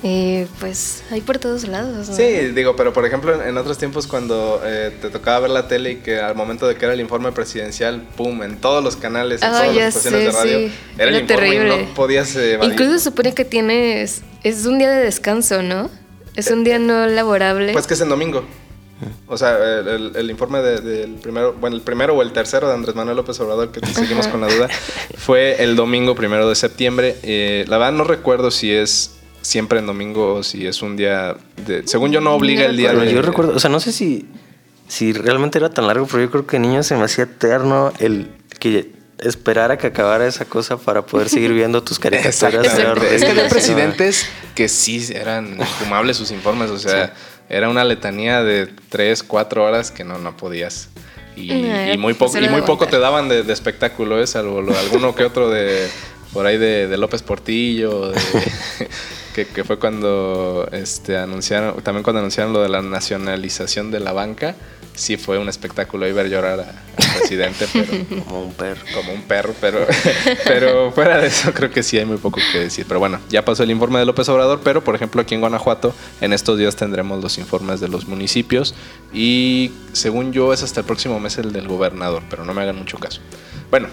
Eh, 0.04 0.46
pues 0.60 1.02
hay 1.10 1.20
por 1.22 1.38
todos 1.38 1.66
lados. 1.66 2.08
¿no? 2.08 2.14
Sí, 2.14 2.22
digo, 2.54 2.76
pero 2.76 2.92
por 2.92 3.04
ejemplo, 3.04 3.42
en, 3.42 3.56
otros 3.56 3.78
tiempos 3.78 4.06
cuando 4.06 4.60
eh, 4.64 4.92
te 5.02 5.10
tocaba 5.10 5.40
ver 5.40 5.50
la 5.50 5.66
tele 5.66 5.92
y 5.92 5.96
que 5.96 6.20
al 6.20 6.36
momento 6.36 6.68
de 6.68 6.76
que 6.76 6.84
era 6.84 6.94
el 6.94 7.00
informe 7.00 7.32
presidencial, 7.32 8.02
pum, 8.16 8.42
en 8.44 8.58
todos 8.60 8.84
los 8.84 8.94
canales, 8.94 9.42
en 9.42 9.48
Ah, 9.48 9.52
todas 9.52 9.74
las 9.74 9.96
estaciones 9.96 10.24
de 10.26 10.30
radio, 10.30 10.58
sí. 10.58 10.72
era, 10.98 11.08
el 11.08 11.14
Era 11.16 11.18
informe 11.22 11.46
y 11.48 11.50
terrible. 11.50 11.86
no 11.86 11.94
podías 11.94 12.36
evadir. 12.36 12.72
Incluso 12.72 12.92
se 12.98 13.04
supone 13.06 13.34
que 13.34 13.44
tienes. 13.44 14.22
Es 14.44 14.66
un 14.66 14.78
día 14.78 14.90
de 14.90 15.02
descanso, 15.02 15.62
¿no? 15.62 15.90
Es 16.36 16.48
un 16.52 16.62
día 16.62 16.78
no 16.78 17.06
laborable. 17.08 17.72
Pues 17.72 17.88
que 17.88 17.94
es 17.94 18.00
en 18.00 18.08
domingo. 18.10 18.44
O 19.26 19.36
sea, 19.38 19.56
el, 19.80 19.88
el- 19.88 20.12
el 20.16 20.30
informe 20.30 20.60
de- 20.60 20.80
del 20.80 21.14
primero, 21.16 21.52
bueno, 21.60 21.76
el 21.76 21.82
primero 21.82 22.14
o 22.14 22.22
el 22.22 22.32
tercero 22.32 22.66
de 22.68 22.74
Andrés 22.74 22.94
Manuel 22.96 23.16
López 23.16 23.38
Obrador, 23.40 23.70
que 23.70 23.84
seguimos 23.86 24.26
con 24.28 24.40
la 24.40 24.48
duda, 24.48 24.68
fue 25.16 25.62
el 25.62 25.76
domingo 25.76 26.14
primero 26.14 26.48
de 26.48 26.54
septiembre. 26.54 27.16
Eh, 27.22 27.64
la 27.68 27.78
verdad 27.78 27.92
no 27.92 28.04
recuerdo 28.04 28.50
si 28.50 28.72
es 28.72 29.12
siempre 29.42 29.78
en 29.78 29.86
domingo 29.86 30.34
o 30.34 30.42
si 30.42 30.66
es 30.66 30.82
un 30.82 30.96
día 30.96 31.36
de... 31.66 31.86
Según 31.86 32.10
yo 32.12 32.20
no 32.20 32.34
obliga 32.34 32.64
No 32.64 32.70
el 32.70 32.76
día 32.76 32.88
Pero 32.90 33.02
de... 33.02 33.12
yo 33.12 33.22
recuerdo, 33.22 33.54
o 33.54 33.60
sea, 33.60 33.70
no 33.70 33.80
sé 33.80 33.92
si, 33.92 34.26
si 34.88 35.12
realmente 35.12 35.58
era 35.58 35.70
tan 35.70 35.86
largo, 35.86 36.06
pero 36.06 36.22
yo 36.24 36.30
creo 36.30 36.46
que 36.46 36.58
niño 36.58 36.82
se 36.82 36.96
me 36.96 37.04
hacía 37.04 37.24
eterno 37.24 37.92
el 38.00 38.28
que 38.58 38.90
esperara 39.20 39.78
que 39.78 39.86
acabara 39.86 40.26
esa 40.26 40.44
cosa 40.44 40.76
para 40.76 41.06
poder 41.06 41.28
seguir 41.28 41.52
viendo 41.52 41.82
tus 41.82 41.98
caricaturas. 42.00 42.78
Es 43.12 43.22
que 43.24 43.30
había 43.30 43.48
presidentes 43.48 44.26
que 44.54 44.68
sí 44.68 45.06
eran 45.14 45.58
infumables 45.58 46.16
sus 46.16 46.30
informes, 46.32 46.70
o 46.70 46.78
sea, 46.78 47.14
era 47.48 47.68
una 47.68 47.84
letanía 47.84 48.42
de 48.42 48.66
tres, 48.88 49.22
cuatro 49.22 49.64
horas 49.64 49.90
que 49.90 50.04
no, 50.04 50.18
no 50.18 50.36
podías. 50.36 50.88
Y, 51.36 51.50
muy, 51.98 52.14
poco, 52.14 52.32
y 52.38 52.48
muy 52.48 52.62
poco 52.62 52.86
te 52.88 52.98
daban 52.98 53.28
de, 53.28 53.42
de 53.44 53.52
espectáculo, 53.52 54.20
¿eh? 54.20 54.26
salvo 54.26 54.60
lo- 54.60 54.76
alguno 54.76 55.14
que 55.14 55.24
otro 55.24 55.48
de 55.50 55.88
por 56.32 56.46
ahí 56.46 56.58
de, 56.58 56.88
de 56.88 56.96
López 56.98 57.22
Portillo, 57.22 58.10
de- 58.10 58.20
que, 59.34 59.46
que 59.46 59.62
fue 59.64 59.78
cuando 59.78 60.68
este, 60.72 61.16
anunciaron, 61.16 61.80
también 61.82 62.02
cuando 62.02 62.18
anunciaron 62.20 62.52
lo 62.52 62.60
de 62.62 62.68
la 62.68 62.82
nacionalización 62.82 63.90
de 63.90 64.00
la 64.00 64.12
banca. 64.12 64.56
Sí 64.98 65.16
fue 65.16 65.38
un 65.38 65.48
espectáculo 65.48 66.04
ahí 66.04 66.12
ver 66.12 66.28
llorar 66.28 66.60
al 66.60 67.18
presidente, 67.18 67.66
pero 67.72 67.86
Como 68.24 68.42
un 68.42 68.52
perro. 68.52 68.80
como 68.94 69.12
un 69.12 69.22
perro, 69.22 69.54
pero, 69.60 69.86
pero 70.44 70.92
fuera 70.92 71.18
de 71.18 71.28
eso 71.28 71.52
creo 71.54 71.70
que 71.70 71.82
sí 71.82 71.98
hay 71.98 72.04
muy 72.04 72.16
poco 72.16 72.40
que 72.52 72.58
decir. 72.58 72.84
Pero 72.86 73.00
bueno, 73.00 73.20
ya 73.30 73.44
pasó 73.44 73.62
el 73.62 73.70
informe 73.70 73.98
de 74.00 74.04
López 74.06 74.28
Obrador, 74.28 74.60
pero 74.62 74.82
por 74.82 74.94
ejemplo 74.94 75.20
aquí 75.20 75.34
en 75.34 75.40
Guanajuato 75.40 75.94
en 76.20 76.32
estos 76.32 76.58
días 76.58 76.76
tendremos 76.76 77.22
los 77.22 77.38
informes 77.38 77.80
de 77.80 77.88
los 77.88 78.06
municipios 78.06 78.74
y 79.12 79.70
según 79.92 80.32
yo 80.32 80.52
es 80.52 80.62
hasta 80.62 80.80
el 80.80 80.86
próximo 80.86 81.20
mes 81.20 81.38
el 81.38 81.52
del 81.52 81.68
gobernador, 81.68 82.22
pero 82.28 82.44
no 82.44 82.52
me 82.54 82.62
hagan 82.62 82.76
mucho 82.76 82.98
caso. 82.98 83.20
Bueno, 83.70 83.88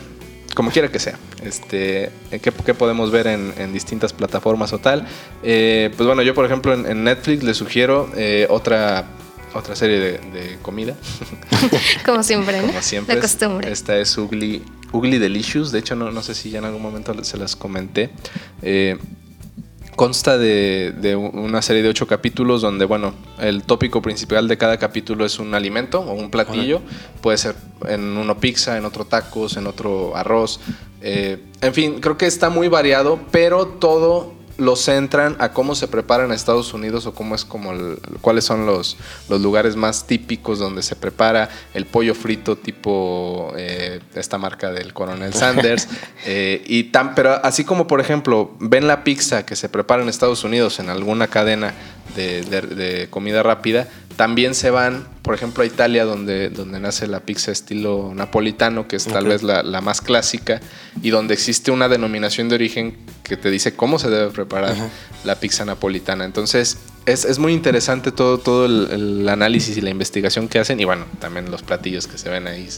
como 0.55 0.71
quiera 0.71 0.87
que 0.89 0.99
sea, 0.99 1.19
este, 1.43 2.11
¿qué, 2.31 2.39
qué 2.39 2.73
podemos 2.73 3.11
ver 3.11 3.27
en, 3.27 3.53
en 3.57 3.73
distintas 3.73 4.13
plataformas 4.13 4.71
o 4.71 4.79
tal? 4.79 5.05
Eh, 5.43 5.91
pues 5.97 6.07
bueno, 6.07 6.21
yo 6.21 6.33
por 6.33 6.45
ejemplo 6.45 6.73
en, 6.73 6.85
en 6.85 7.03
Netflix 7.03 7.43
les 7.43 7.57
sugiero 7.57 8.09
eh, 8.15 8.47
otra, 8.49 9.05
otra 9.55 9.75
serie 9.75 9.99
de, 9.99 10.11
de 10.17 10.57
comida. 10.61 10.95
Como 12.05 12.23
siempre, 12.23 12.61
¿no? 12.61 12.67
Como 12.67 12.81
siempre. 12.81 13.15
La 13.15 13.21
costumbre. 13.21 13.71
Esta 13.71 13.97
es 13.97 14.17
Ugly, 14.17 14.63
Ugly 14.91 15.17
Delicious. 15.17 15.71
De 15.71 15.79
hecho, 15.79 15.95
no, 15.95 16.11
no 16.11 16.21
sé 16.21 16.35
si 16.35 16.49
ya 16.49 16.59
en 16.59 16.65
algún 16.65 16.81
momento 16.81 17.15
se 17.23 17.37
las 17.37 17.55
comenté. 17.55 18.09
Eh, 18.61 18.97
consta 19.95 20.37
de, 20.37 20.93
de 20.97 21.15
una 21.15 21.61
serie 21.61 21.81
de 21.81 21.89
ocho 21.89 22.05
capítulos 22.05 22.61
donde, 22.61 22.85
bueno, 22.85 23.13
el 23.39 23.63
tópico 23.63 24.01
principal 24.01 24.47
de 24.47 24.57
cada 24.57 24.77
capítulo 24.77 25.25
es 25.25 25.39
un 25.39 25.53
alimento 25.55 26.01
o 26.01 26.13
un 26.13 26.29
platillo. 26.29 26.81
Puede 27.21 27.37
ser 27.37 27.55
en 27.87 28.17
uno 28.17 28.37
pizza, 28.37 28.77
en 28.77 28.85
otro 28.85 29.05
tacos, 29.05 29.55
en 29.57 29.67
otro 29.67 30.15
arroz. 30.15 30.59
Eh, 31.01 31.41
en 31.61 31.73
fin, 31.73 32.01
creo 32.01 32.17
que 32.17 32.25
está 32.25 32.49
muy 32.49 32.67
variado, 32.67 33.19
pero 33.31 33.67
todo 33.67 34.34
lo 34.57 34.75
centran 34.75 35.35
a 35.39 35.51
cómo 35.51 35.75
se 35.75 35.87
preparan 35.87 36.27
en 36.27 36.31
Estados 36.33 36.73
Unidos 36.73 37.05
o 37.05 37.13
cómo 37.13 37.35
es 37.35 37.43
como 37.45 37.71
el- 37.73 37.97
cuáles 38.21 38.45
son 38.45 38.65
los, 38.65 38.95
los 39.29 39.41
lugares 39.41 39.75
más 39.75 40.07
típicos 40.07 40.59
donde 40.59 40.81
se 40.81 40.95
prepara 40.95 41.49
el 41.73 41.85
pollo 41.85 42.15
frito 42.15 42.55
tipo 42.57 43.53
eh, 43.57 43.99
esta 44.15 44.37
marca 44.37 44.71
del 44.71 44.93
Coronel 44.93 45.33
Sanders. 45.35 45.87
Eh, 46.25 46.63
y 46.67 46.85
tan 46.85 47.15
pero 47.15 47.39
así 47.45 47.63
como 47.65 47.87
por 47.87 47.99
ejemplo 47.99 48.55
ven 48.59 48.87
la 48.87 49.03
pizza 49.03 49.45
que 49.45 49.55
se 49.55 49.67
prepara 49.69 50.03
en 50.03 50.09
Estados 50.09 50.43
Unidos 50.43 50.79
en 50.79 50.89
alguna 50.89 51.27
cadena 51.27 51.73
de, 52.15 52.43
de- 52.43 52.61
de 52.61 53.09
comida 53.09 53.43
rápida 53.43 53.87
también 54.15 54.55
se 54.55 54.69
van 54.69 55.07
por 55.21 55.33
ejemplo 55.33 55.63
a 55.63 55.65
Italia 55.65 56.05
donde, 56.05 56.49
donde 56.49 56.79
nace 56.79 57.07
la 57.07 57.19
pizza 57.19 57.51
estilo 57.51 58.13
napolitano 58.13 58.87
que 58.87 58.95
es 58.95 59.05
tal 59.05 59.25
vez 59.25 59.43
la, 59.43 59.63
la 59.63 59.81
más 59.81 60.01
clásica 60.01 60.61
y 61.01 61.09
donde 61.09 61.33
existe 61.33 61.71
una 61.71 61.89
denominación 61.89 62.47
de 62.49 62.55
origen 62.55 62.97
que 63.23 63.35
te 63.35 63.49
dice 63.49 63.75
cómo 63.75 63.99
se 63.99 64.09
debe 64.09 64.31
preparar 64.31 64.75
la 65.23 65.39
pizza 65.39 65.65
napolitana. 65.65 66.25
Entonces, 66.25 66.77
es, 67.05 67.25
es 67.25 67.39
muy 67.39 67.53
interesante 67.53 68.11
todo, 68.11 68.37
todo 68.37 68.65
el, 68.65 68.87
el 68.91 69.29
análisis 69.29 69.75
y 69.77 69.81
la 69.81 69.89
investigación 69.89 70.47
que 70.47 70.59
hacen 70.59 70.79
y 70.79 70.85
bueno, 70.85 71.05
también 71.19 71.51
los 71.51 71.63
platillos 71.63 72.07
que 72.07 72.17
se 72.17 72.29
ven 72.29 72.47
ahí. 72.47 72.69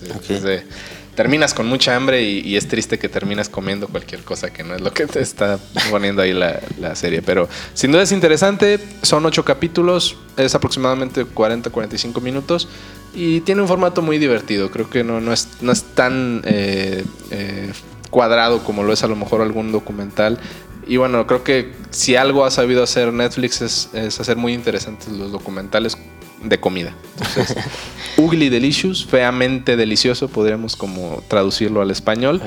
Terminas 1.17 1.55
con 1.55 1.65
mucha 1.65 1.95
hambre 1.95 2.21
y, 2.21 2.41
y 2.41 2.57
es 2.57 2.67
triste 2.67 2.99
que 2.99 3.09
terminas 3.09 3.49
comiendo 3.49 3.87
cualquier 3.87 4.21
cosa 4.21 4.53
que 4.53 4.63
no 4.63 4.75
es 4.75 4.81
lo 4.81 4.93
que 4.93 5.07
te 5.07 5.19
está 5.19 5.57
poniendo 5.89 6.21
ahí 6.21 6.31
la, 6.31 6.59
la 6.79 6.95
serie. 6.95 7.23
Pero 7.23 7.49
sin 7.73 7.91
duda 7.91 8.03
es 8.03 8.11
interesante, 8.11 8.79
son 9.01 9.25
ocho 9.25 9.43
capítulos, 9.43 10.15
es 10.37 10.53
aproximadamente 10.53 11.25
40-45 11.25 12.21
minutos 12.21 12.69
y 13.15 13.41
tiene 13.41 13.63
un 13.63 13.67
formato 13.67 14.03
muy 14.03 14.19
divertido. 14.19 14.69
Creo 14.69 14.91
que 14.91 15.03
no, 15.03 15.19
no, 15.19 15.33
es, 15.33 15.47
no 15.59 15.71
es 15.71 15.81
tan 15.95 16.43
eh, 16.45 17.03
eh, 17.31 17.71
cuadrado 18.11 18.63
como 18.63 18.83
lo 18.83 18.93
es 18.93 19.03
a 19.03 19.07
lo 19.07 19.15
mejor 19.15 19.41
algún 19.41 19.71
documental. 19.71 20.37
Y 20.85 20.97
bueno, 20.97 21.25
creo 21.25 21.43
que 21.43 21.73
si 21.89 22.15
algo 22.15 22.45
ha 22.45 22.51
sabido 22.51 22.83
hacer 22.83 23.11
Netflix 23.11 23.61
es, 23.63 23.89
es 23.93 24.19
hacer 24.19 24.37
muy 24.37 24.53
interesantes 24.53 25.09
los 25.09 25.31
documentales 25.31 25.97
de 26.43 26.59
comida. 26.59 26.93
Entonces, 27.17 27.57
Ugly 28.17 28.49
Delicious, 28.49 29.05
feamente 29.05 29.75
delicioso, 29.75 30.27
podríamos 30.27 30.75
como 30.75 31.23
traducirlo 31.27 31.81
al 31.81 31.91
español. 31.91 32.41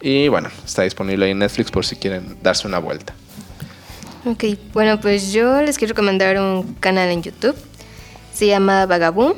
Y 0.00 0.28
bueno, 0.28 0.50
está 0.64 0.82
disponible 0.82 1.26
ahí 1.26 1.30
en 1.32 1.38
Netflix 1.38 1.70
por 1.70 1.84
si 1.84 1.96
quieren 1.96 2.36
darse 2.42 2.66
una 2.66 2.78
vuelta. 2.78 3.14
Ok, 4.26 4.44
bueno, 4.72 5.00
pues 5.00 5.32
yo 5.32 5.60
les 5.62 5.76
quiero 5.76 5.92
recomendar 5.92 6.40
un 6.40 6.74
canal 6.74 7.10
en 7.10 7.22
YouTube. 7.22 7.56
Se 8.32 8.46
llama 8.46 8.86
Vagaboom. 8.86 9.34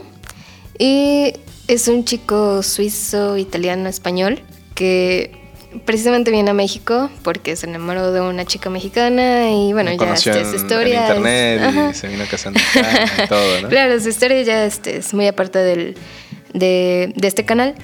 Y 0.78 1.32
es 1.68 1.88
un 1.88 2.04
chico 2.04 2.62
suizo, 2.62 3.36
italiano, 3.36 3.88
español 3.88 4.42
que 4.74 5.45
precisamente 5.84 6.30
viene 6.30 6.50
a 6.50 6.54
México 6.54 7.10
porque 7.22 7.56
se 7.56 7.66
enamoró 7.66 8.12
de 8.12 8.20
una 8.20 8.44
chica 8.44 8.70
mexicana 8.70 9.50
y 9.50 9.72
bueno, 9.72 9.90
Me 9.90 9.98
ya 9.98 10.12
este, 10.14 10.44
su 10.44 10.56
historia. 10.56 11.06
en 11.08 11.12
es- 11.12 11.16
internet 11.18 11.60
Ajá. 11.62 11.90
y 11.90 11.94
se 11.94 12.08
vino 12.08 12.24
casando 12.30 12.58
y 12.60 13.28
todo, 13.28 13.60
¿no? 13.62 13.68
Claro, 13.70 13.98
su 14.00 14.08
historia 14.08 14.42
ya 14.42 14.64
este, 14.64 14.96
es 14.98 15.12
muy 15.14 15.26
aparte 15.26 15.58
del, 15.58 15.96
de, 16.52 17.12
de 17.14 17.28
este 17.28 17.44
canal, 17.44 17.74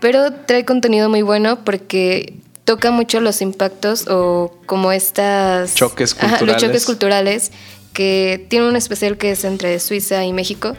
pero 0.00 0.32
trae 0.32 0.64
contenido 0.64 1.08
muy 1.08 1.22
bueno 1.22 1.64
porque 1.64 2.34
toca 2.64 2.90
mucho 2.90 3.20
los 3.20 3.40
impactos 3.40 4.06
o 4.08 4.54
como 4.66 4.92
estas... 4.92 5.74
Choques 5.74 6.12
Ajá, 6.18 6.26
los 6.26 6.38
culturales. 6.38 6.62
choques 6.62 6.84
culturales 6.84 7.52
que 7.94 8.44
tiene 8.48 8.68
un 8.68 8.76
especial 8.76 9.16
que 9.16 9.30
es 9.32 9.44
entre 9.44 9.80
Suiza 9.80 10.24
y 10.24 10.32
México 10.32 10.76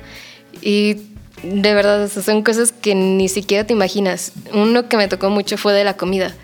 y 0.61 0.97
de 1.41 1.73
verdad 1.73 2.03
o 2.03 2.07
sea, 2.07 2.21
son 2.21 2.43
cosas 2.43 2.71
que 2.73 2.93
ni 2.95 3.27
siquiera 3.29 3.65
te 3.65 3.73
imaginas. 3.73 4.33
Uno 4.53 4.87
que 4.87 4.97
me 4.97 5.07
tocó 5.07 5.29
mucho 5.29 5.57
fue 5.57 5.73
de 5.73 5.83
la 5.83 5.95
comida. 5.97 6.35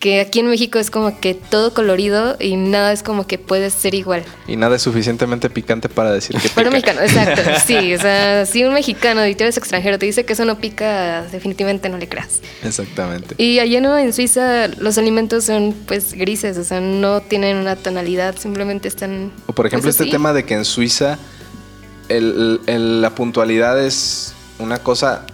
Que 0.00 0.20
aquí 0.22 0.40
en 0.40 0.46
México 0.48 0.78
es 0.78 0.90
como 0.90 1.20
que 1.20 1.34
todo 1.34 1.74
colorido 1.74 2.36
y 2.40 2.56
nada 2.56 2.90
es 2.90 3.02
como 3.02 3.26
que 3.26 3.36
puede 3.36 3.68
ser 3.68 3.94
igual. 3.94 4.24
Y 4.48 4.56
nada 4.56 4.76
es 4.76 4.82
suficientemente 4.82 5.50
picante 5.50 5.90
para 5.90 6.10
decir 6.10 6.36
que 6.40 6.48
Para 6.54 6.70
un 6.70 6.74
pica. 6.74 6.94
mexicano, 6.94 7.22
exacto. 7.34 7.50
Sí, 7.66 7.92
o 7.94 8.00
sea, 8.00 8.46
si 8.46 8.64
un 8.64 8.72
mexicano 8.72 9.26
y 9.26 9.34
tú 9.34 9.44
eres 9.44 9.58
extranjero 9.58 9.98
te 9.98 10.06
dice 10.06 10.24
que 10.24 10.32
eso 10.32 10.46
no 10.46 10.56
pica, 10.56 11.26
definitivamente 11.30 11.90
no 11.90 11.98
le 11.98 12.08
creas. 12.08 12.40
Exactamente. 12.64 13.34
Y 13.36 13.58
allá 13.58 13.82
no, 13.82 13.98
en 13.98 14.14
Suiza 14.14 14.68
los 14.78 14.96
alimentos 14.96 15.44
son 15.44 15.74
pues 15.86 16.14
grises, 16.14 16.56
o 16.56 16.64
sea, 16.64 16.80
no 16.80 17.20
tienen 17.20 17.58
una 17.58 17.76
tonalidad, 17.76 18.36
simplemente 18.38 18.88
están... 18.88 19.30
O 19.48 19.52
por 19.52 19.66
ejemplo, 19.66 19.84
pues, 19.88 19.96
este 19.96 20.04
así. 20.04 20.10
tema 20.12 20.32
de 20.32 20.44
que 20.46 20.54
en 20.54 20.64
Suiza 20.64 21.18
el- 22.08 22.60
el- 22.66 23.02
la 23.02 23.14
puntualidad 23.14 23.78
es 23.84 24.32
una 24.58 24.78
cosa 24.78 25.26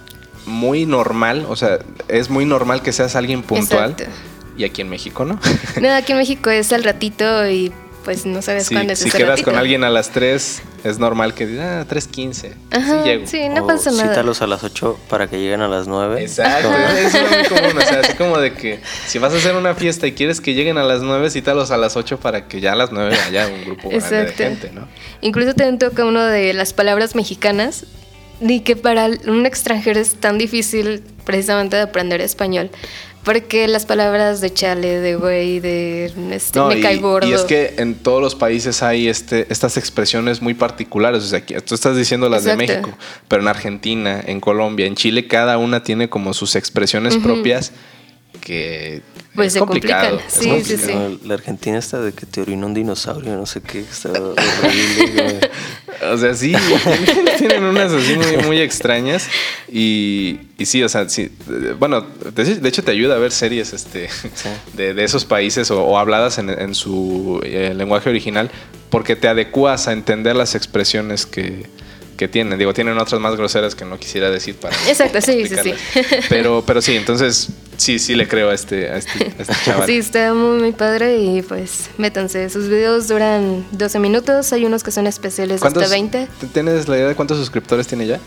muy 0.45 0.87
normal. 0.87 1.47
O 1.49 1.55
sea, 1.55 1.79
es 2.09 2.31
muy 2.31 2.45
normal 2.47 2.83
que 2.83 2.93
seas 2.93 3.15
alguien 3.15 3.43
puntual. 3.43 3.93
Exacto. 3.93 4.13
Y 4.57 4.65
aquí 4.65 4.83
en 4.83 4.89
México, 4.89 5.25
¿no? 5.25 5.39
No, 5.81 5.93
aquí 5.93 6.13
en 6.13 6.19
México 6.19 6.51
es 6.51 6.73
al 6.73 6.85
ratito 6.85 7.49
y 7.49 7.73
pues 8.05 8.25
no 8.25 8.41
sabes 8.41 8.69
si 8.69 8.75
cuándo 8.77 8.93
es 8.93 9.01
si 9.01 9.09
ese 9.09 9.19
quedas 9.19 9.31
ratito. 9.31 9.51
con 9.51 9.59
alguien 9.59 9.83
a 9.83 9.91
las 9.91 10.11
3, 10.11 10.63
es 10.85 10.99
normal 11.01 11.35
que 11.35 11.45
digas, 11.45 11.85
ah, 11.85 11.93
3.15. 11.93 12.53
Ajá, 12.71 13.03
sí 13.03 13.09
llego. 13.09 13.27
sí, 13.27 13.49
no 13.49 13.65
o 13.65 13.67
pasa 13.67 13.91
nada. 13.91 14.11
Cítalos 14.11 14.43
a 14.43 14.47
las 14.47 14.63
8 14.63 14.97
para 15.09 15.27
que 15.27 15.39
lleguen 15.41 15.61
a 15.61 15.67
las 15.67 15.89
9. 15.89 16.23
Exacto, 16.23 16.71
eso 16.97 17.19
es 17.19 17.31
muy 17.31 17.59
común. 17.59 17.77
O 17.77 17.81
sea, 17.81 18.01
así 18.01 18.15
como 18.15 18.39
de 18.39 18.53
que 18.55 18.79
si 19.09 19.19
vas 19.19 19.35
a 19.35 19.39
hacer 19.39 19.57
una 19.57 19.75
fiesta 19.75 20.07
y 20.07 20.13
quieres 20.13 20.41
que 20.41 20.55
lleguen 20.55 20.79
a 20.79 20.85
las 20.85 21.03
9, 21.03 21.31
cítalos 21.31 21.73
a 21.73 21.77
las 21.79 21.97
8 21.97 22.21
para 22.21 22.47
que 22.47 22.61
ya 22.61 22.75
a 22.75 22.77
las 22.77 22.93
9 22.93 23.17
haya 23.27 23.49
un 23.49 23.65
grupo 23.65 23.89
grande 23.89 24.09
de 24.09 24.23
Exacto. 24.23 24.43
gente, 24.45 24.71
¿no? 24.73 24.87
Incluso 25.21 25.55
también 25.55 25.79
toca 25.81 26.05
uno 26.05 26.25
de 26.25 26.53
las 26.53 26.73
palabras 26.73 27.17
mexicanas 27.17 27.87
y 28.41 28.61
que 28.61 28.77
para 28.77 29.07
un 29.27 29.47
extranjero 29.47 29.99
es 29.99 30.15
tan 30.15 30.39
difícil 30.39 31.03
precisamente 31.25 31.75
de 31.75 31.83
aprender 31.83 32.21
español. 32.21 32.71
Porque 33.27 33.67
las 33.67 33.87
palabras 33.87 34.41
de 34.41 34.55
chale, 34.55 35.01
de 35.01 35.17
güey, 35.17 35.59
de 35.59 36.13
este, 36.31 36.61
No, 36.61 36.69
me 36.69 36.79
y, 36.79 36.81
cae 36.81 36.99
gordo. 36.99 37.29
y 37.29 37.33
es 37.33 37.43
que 37.43 37.75
en 37.79 37.97
todos 37.97 38.23
los 38.23 38.37
países 38.37 38.85
hay 38.85 39.09
este, 39.09 39.49
estas 39.51 39.77
expresiones 39.77 40.41
muy 40.41 40.55
particulares. 40.55 41.25
O 41.25 41.27
sea, 41.27 41.41
aquí, 41.41 41.53
tú 41.67 41.75
estás 41.75 41.97
diciendo 41.97 42.29
las 42.29 42.45
de. 42.45 42.57
México, 42.57 42.97
pero 43.27 43.43
en 43.43 43.49
Argentina, 43.49 44.23
en 44.25 44.39
Colombia, 44.39 44.87
en 44.87 44.95
Chile, 44.95 45.27
cada 45.27 45.59
una 45.59 45.83
tiene 45.83 46.09
como 46.09 46.35
sus 46.35 46.55
expresiones 46.55 47.17
propias 47.17 47.73
que 48.47 49.03
Pues 49.35 49.49
es 49.49 49.53
se 49.55 49.59
complicado. 49.59 50.19
complican. 50.21 50.31
Sí, 50.43 50.65
sí, 50.65 50.77
complicado. 50.77 51.09
sí. 51.11 51.21
La 51.27 51.35
Argentina 51.35 51.79
está 51.79 52.01
de 52.01 52.13
que 52.13 52.27
te 52.27 52.41
orinó 52.43 52.67
un 52.69 52.75
dinosaurio, 52.75 53.35
no 53.37 53.45
sé 53.45 53.61
qué, 53.61 53.81
está 53.81 54.11
horrible. 54.13 55.41
O 56.13 56.17
sea, 56.17 56.33
sí, 56.35 56.55
tienen, 57.39 57.65
unas 57.65 57.91
así 57.93 58.15
muy, 58.15 58.37
muy 58.47 58.61
extrañas. 58.61 59.29
Y, 59.71 60.39
y 60.59 60.67
sí, 60.67 60.81
o 60.85 60.89
sea, 60.89 61.09
sí. 61.09 61.31
Bueno, 61.81 62.07
de, 62.35 62.45
de 62.45 62.69
hecho 62.69 62.85
te 62.85 62.93
ayuda 62.93 63.17
a 63.17 63.19
ver 63.19 63.33
series 63.33 63.73
este, 63.73 64.09
Sí. 64.09 64.49
de, 64.75 64.95
de 64.95 65.03
esos 65.05 65.25
países 65.25 65.71
o, 65.73 65.83
o 65.83 65.99
habladas 65.99 66.39
en, 66.39 66.49
en 66.51 66.75
su 66.77 67.41
eh, 67.43 67.73
lenguaje 67.75 68.09
original, 68.11 68.49
porque 68.91 69.17
te 69.17 69.27
adecuas 69.27 69.89
a 69.89 69.93
entender 69.93 70.37
las 70.37 70.55
expresiones 70.55 71.27
que, 71.27 71.67
que 72.17 72.29
tienen. 72.29 72.59
Digo, 72.61 72.73
tienen 72.73 72.97
otras 72.99 73.21
más 73.21 73.35
groseras 73.37 73.75
que 73.75 73.85
no 73.85 73.99
quisiera 73.99 74.31
decir 74.31 74.55
para. 74.55 74.77
Exacto, 74.89 75.21
sí, 75.21 75.47
sí, 75.49 75.57
sí. 75.63 75.75
Pero, 76.29 76.63
pero 76.65 76.81
sí, 76.81 76.95
entonces 76.97 77.49
sí, 77.77 77.99
sí 77.99 78.15
le 78.15 78.27
creo 78.29 78.51
a 78.51 78.55
este, 78.55 78.89
a 78.91 78.97
este, 78.97 79.33
a 79.39 79.43
este 79.43 79.55
chaval. 79.65 79.87
Sí, 79.87 79.97
está 79.99 80.33
muy, 80.35 80.59
muy 80.61 80.73
padre 80.73 81.19
y 81.19 81.43
pues 81.43 81.91
métanse. 81.99 82.49
Sus 82.51 82.69
videos 82.69 83.09
duran 83.09 83.65
12 83.73 83.99
minutos, 83.99 84.53
hay 84.53 84.65
unos 84.65 84.83
que 84.83 84.91
son 84.91 85.07
especiales 85.07 85.57
hasta 85.63 85.71
¿Cuántos- 85.73 85.91
20. 85.91 86.29
¿t- 86.41 86.47
¿Tienes 86.49 86.89
la 86.89 86.97
idea 86.97 87.09
de 87.09 87.15
cuántos 87.15 87.39
suscriptores 87.39 87.87
tiene 87.87 88.07
ya? 88.07 88.21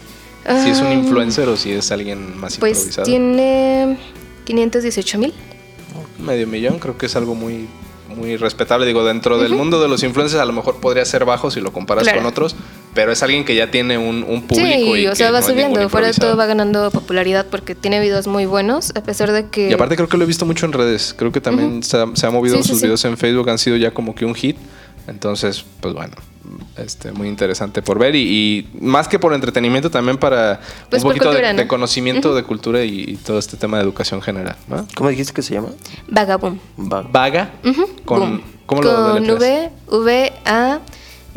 Si 0.64 0.70
es 0.70 0.80
un 0.80 0.88
Ah, 0.88 0.94
influencer 0.94 1.48
o 1.50 1.58
si 1.58 1.72
es 1.74 1.92
alguien 1.92 2.38
más 2.40 2.58
Pues 2.58 2.78
improvisado. 2.78 3.06
tiene 3.06 3.98
518 4.46 5.18
mil. 5.20 5.34
Medio 6.18 6.48
millón, 6.48 6.80
creo 6.80 6.98
que 6.98 7.06
es 7.06 7.16
algo 7.16 7.36
muy, 7.36 7.68
muy 8.16 8.36
respetable. 8.38 8.86
Digo, 8.86 9.04
dentro 9.04 9.38
del 9.38 9.54
mundo 9.54 9.82
de 9.82 9.88
los 9.88 10.02
influencers 10.04 10.42
a 10.42 10.46
lo 10.46 10.54
mejor 10.54 10.78
podría 10.80 11.06
ser 11.06 11.26
bajo 11.26 11.52
si 11.52 11.60
lo 11.62 11.72
comparas 11.72 12.04
Claro. 12.04 12.20
con 12.20 12.26
otros, 12.28 12.56
pero 12.94 13.12
es 13.12 13.22
alguien 13.24 13.46
que 13.46 13.56
ya 13.56 13.72
tiene 13.72 13.98
un, 13.98 14.24
un 14.28 14.42
público. 14.44 14.68
Sí, 14.96 15.02
y 15.02 15.08
o 15.08 15.16
sea, 15.16 15.32
va 15.32 15.42
no 15.42 15.46
subiendo. 15.48 15.90
Fuera 15.90 16.08
de 16.08 16.14
todo 16.14 16.36
va 16.36 16.46
ganando 16.46 16.90
popularidad 16.92 17.46
porque 17.50 17.76
tiene 17.76 18.00
videos 18.00 18.28
muy 18.28 18.46
buenos, 18.46 18.92
a 18.96 19.04
pesar 19.04 19.32
de 19.32 19.48
que... 19.48 19.70
Y 19.70 19.74
aparte 19.74 19.96
creo 19.96 20.08
que 20.10 20.18
lo 20.18 20.24
he 20.24 20.28
visto 20.28 20.46
mucho 20.46 20.66
en 20.66 20.74
redes. 20.74 21.14
Creo 21.18 21.32
que 21.32 21.42
también 21.42 21.84
se, 21.84 21.98
ha, 21.98 22.06
se 22.14 22.26
ha 22.28 22.32
movido 22.32 22.58
Sí, 22.58 22.64
sus 22.70 22.80
sí. 22.80 22.84
videos 22.86 23.04
en 23.06 23.18
Facebook, 23.18 23.50
han 23.50 23.58
sido 23.60 23.78
ya 23.78 23.92
como 23.92 24.16
que 24.16 24.26
un 24.26 24.36
hit. 24.36 24.58
Entonces, 25.08 25.66
pues 25.82 25.94
bueno, 25.96 26.14
este, 26.78 27.12
muy 27.12 27.28
interesante 27.28 27.82
por 27.82 27.98
ver. 27.98 28.16
Y, 28.16 28.22
y 28.22 28.70
más 28.80 29.08
que 29.08 29.18
por 29.18 29.34
entretenimiento, 29.34 29.90
también 29.90 30.18
para 30.18 30.60
Pues 30.90 31.02
un 31.02 31.10
por 31.10 31.14
poquito 31.14 31.30
de, 31.30 31.36
cultura, 31.38 31.54
¿no? 31.54 31.60
de 31.60 31.68
conocimiento 31.68 32.36
de 32.36 32.44
cultura 32.44 32.84
y, 32.84 33.06
y 33.08 33.16
todo 33.16 33.40
este 33.40 33.58
tema 33.58 33.78
de 33.78 33.84
educación 33.84 34.22
general. 34.22 34.56
¿no? 34.68 34.86
¿Cómo 34.96 35.10
dijiste 35.10 35.34
que 35.34 35.42
se 35.42 35.56
llama? 35.56 35.70
Vagaboom. 36.10 36.60
Va- 36.80 37.02
Vaga 37.02 37.52
con... 38.06 38.20
boom. 38.20 38.42
¿Cómo 38.68 38.84
lo 38.84 38.94
Con 38.96 39.24
deletreas? 39.24 39.72
V, 39.88 39.98
V, 39.98 40.34
A, 40.46 40.80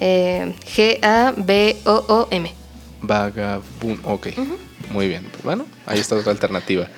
eh, 0.04 0.52
G, 0.74 0.98
A, 1.04 1.32
B, 1.36 1.76
O, 1.84 2.04
O, 2.08 2.28
M. 2.32 2.52
Vagabund. 3.02 4.00
Ok. 4.02 4.28
Muy 4.90 5.06
bien. 5.06 5.24
Bueno, 5.44 5.64
ahí 5.86 6.00
está 6.00 6.16
otra 6.16 6.32
alternativa. 6.32 6.88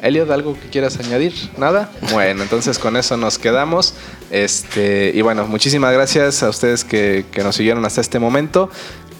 Elliot, 0.00 0.30
¿algo 0.30 0.54
que 0.54 0.68
quieras 0.68 0.96
añadir? 1.00 1.34
¿Nada? 1.56 1.90
Bueno, 2.12 2.44
entonces 2.44 2.78
con 2.78 2.96
eso 2.96 3.16
nos 3.16 3.38
quedamos. 3.38 3.94
Este, 4.30 5.10
y 5.12 5.22
bueno, 5.22 5.48
muchísimas 5.48 5.92
gracias 5.92 6.44
a 6.44 6.50
ustedes 6.50 6.84
que, 6.84 7.24
que 7.32 7.42
nos 7.42 7.56
siguieron 7.56 7.84
hasta 7.84 8.00
este 8.00 8.20
momento. 8.20 8.70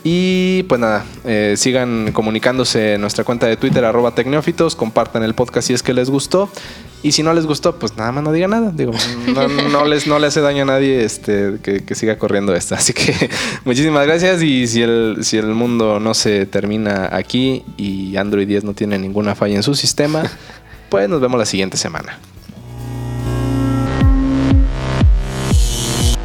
Y 0.04 0.62
pues 0.68 0.80
nada, 0.80 1.04
eh, 1.24 1.54
sigan 1.56 2.12
comunicándose 2.12 2.94
en 2.94 3.00
nuestra 3.00 3.24
cuenta 3.24 3.48
de 3.48 3.56
Twitter, 3.56 3.84
arroba 3.84 4.14
tecnófitos, 4.14 4.76
compartan 4.76 5.24
el 5.24 5.34
podcast 5.34 5.66
si 5.66 5.74
es 5.74 5.82
que 5.82 5.92
les 5.92 6.10
gustó. 6.10 6.48
Y 7.06 7.12
si 7.12 7.22
no 7.22 7.32
les 7.32 7.46
gustó, 7.46 7.78
pues 7.78 7.96
nada 7.96 8.10
más 8.10 8.24
no 8.24 8.32
digan 8.32 8.50
nada. 8.50 8.72
Digo, 8.74 8.90
no, 9.32 9.46
no 9.46 9.84
les, 9.84 10.08
no 10.08 10.18
le 10.18 10.26
hace 10.26 10.40
daño 10.40 10.64
a 10.64 10.66
nadie 10.66 11.04
este, 11.04 11.58
que, 11.62 11.84
que 11.84 11.94
siga 11.94 12.18
corriendo 12.18 12.52
esto. 12.52 12.74
Así 12.74 12.92
que 12.92 13.30
muchísimas 13.64 14.04
gracias. 14.04 14.42
Y 14.42 14.66
si 14.66 14.82
el, 14.82 15.18
si 15.22 15.38
el 15.38 15.46
mundo 15.46 16.00
no 16.00 16.14
se 16.14 16.46
termina 16.46 17.08
aquí 17.12 17.64
y 17.76 18.16
Android 18.16 18.48
10 18.48 18.64
no 18.64 18.74
tiene 18.74 18.98
ninguna 18.98 19.36
falla 19.36 19.54
en 19.54 19.62
su 19.62 19.76
sistema, 19.76 20.24
pues 20.88 21.08
nos 21.08 21.20
vemos 21.20 21.38
la 21.38 21.46
siguiente 21.46 21.76
semana. 21.76 22.18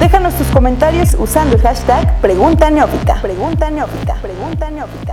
Déjanos 0.03 0.35
tus 0.35 0.49
comentarios 0.49 1.15
usando 1.17 1.55
el 1.55 1.62
hashtag 1.62 2.21
Pregunta 2.21 2.69
Neófita. 2.69 3.23
Pregunta 3.23 3.71
Neófita. 3.71 4.15
Pregunta 4.21 4.69
Neófita. 4.69 5.12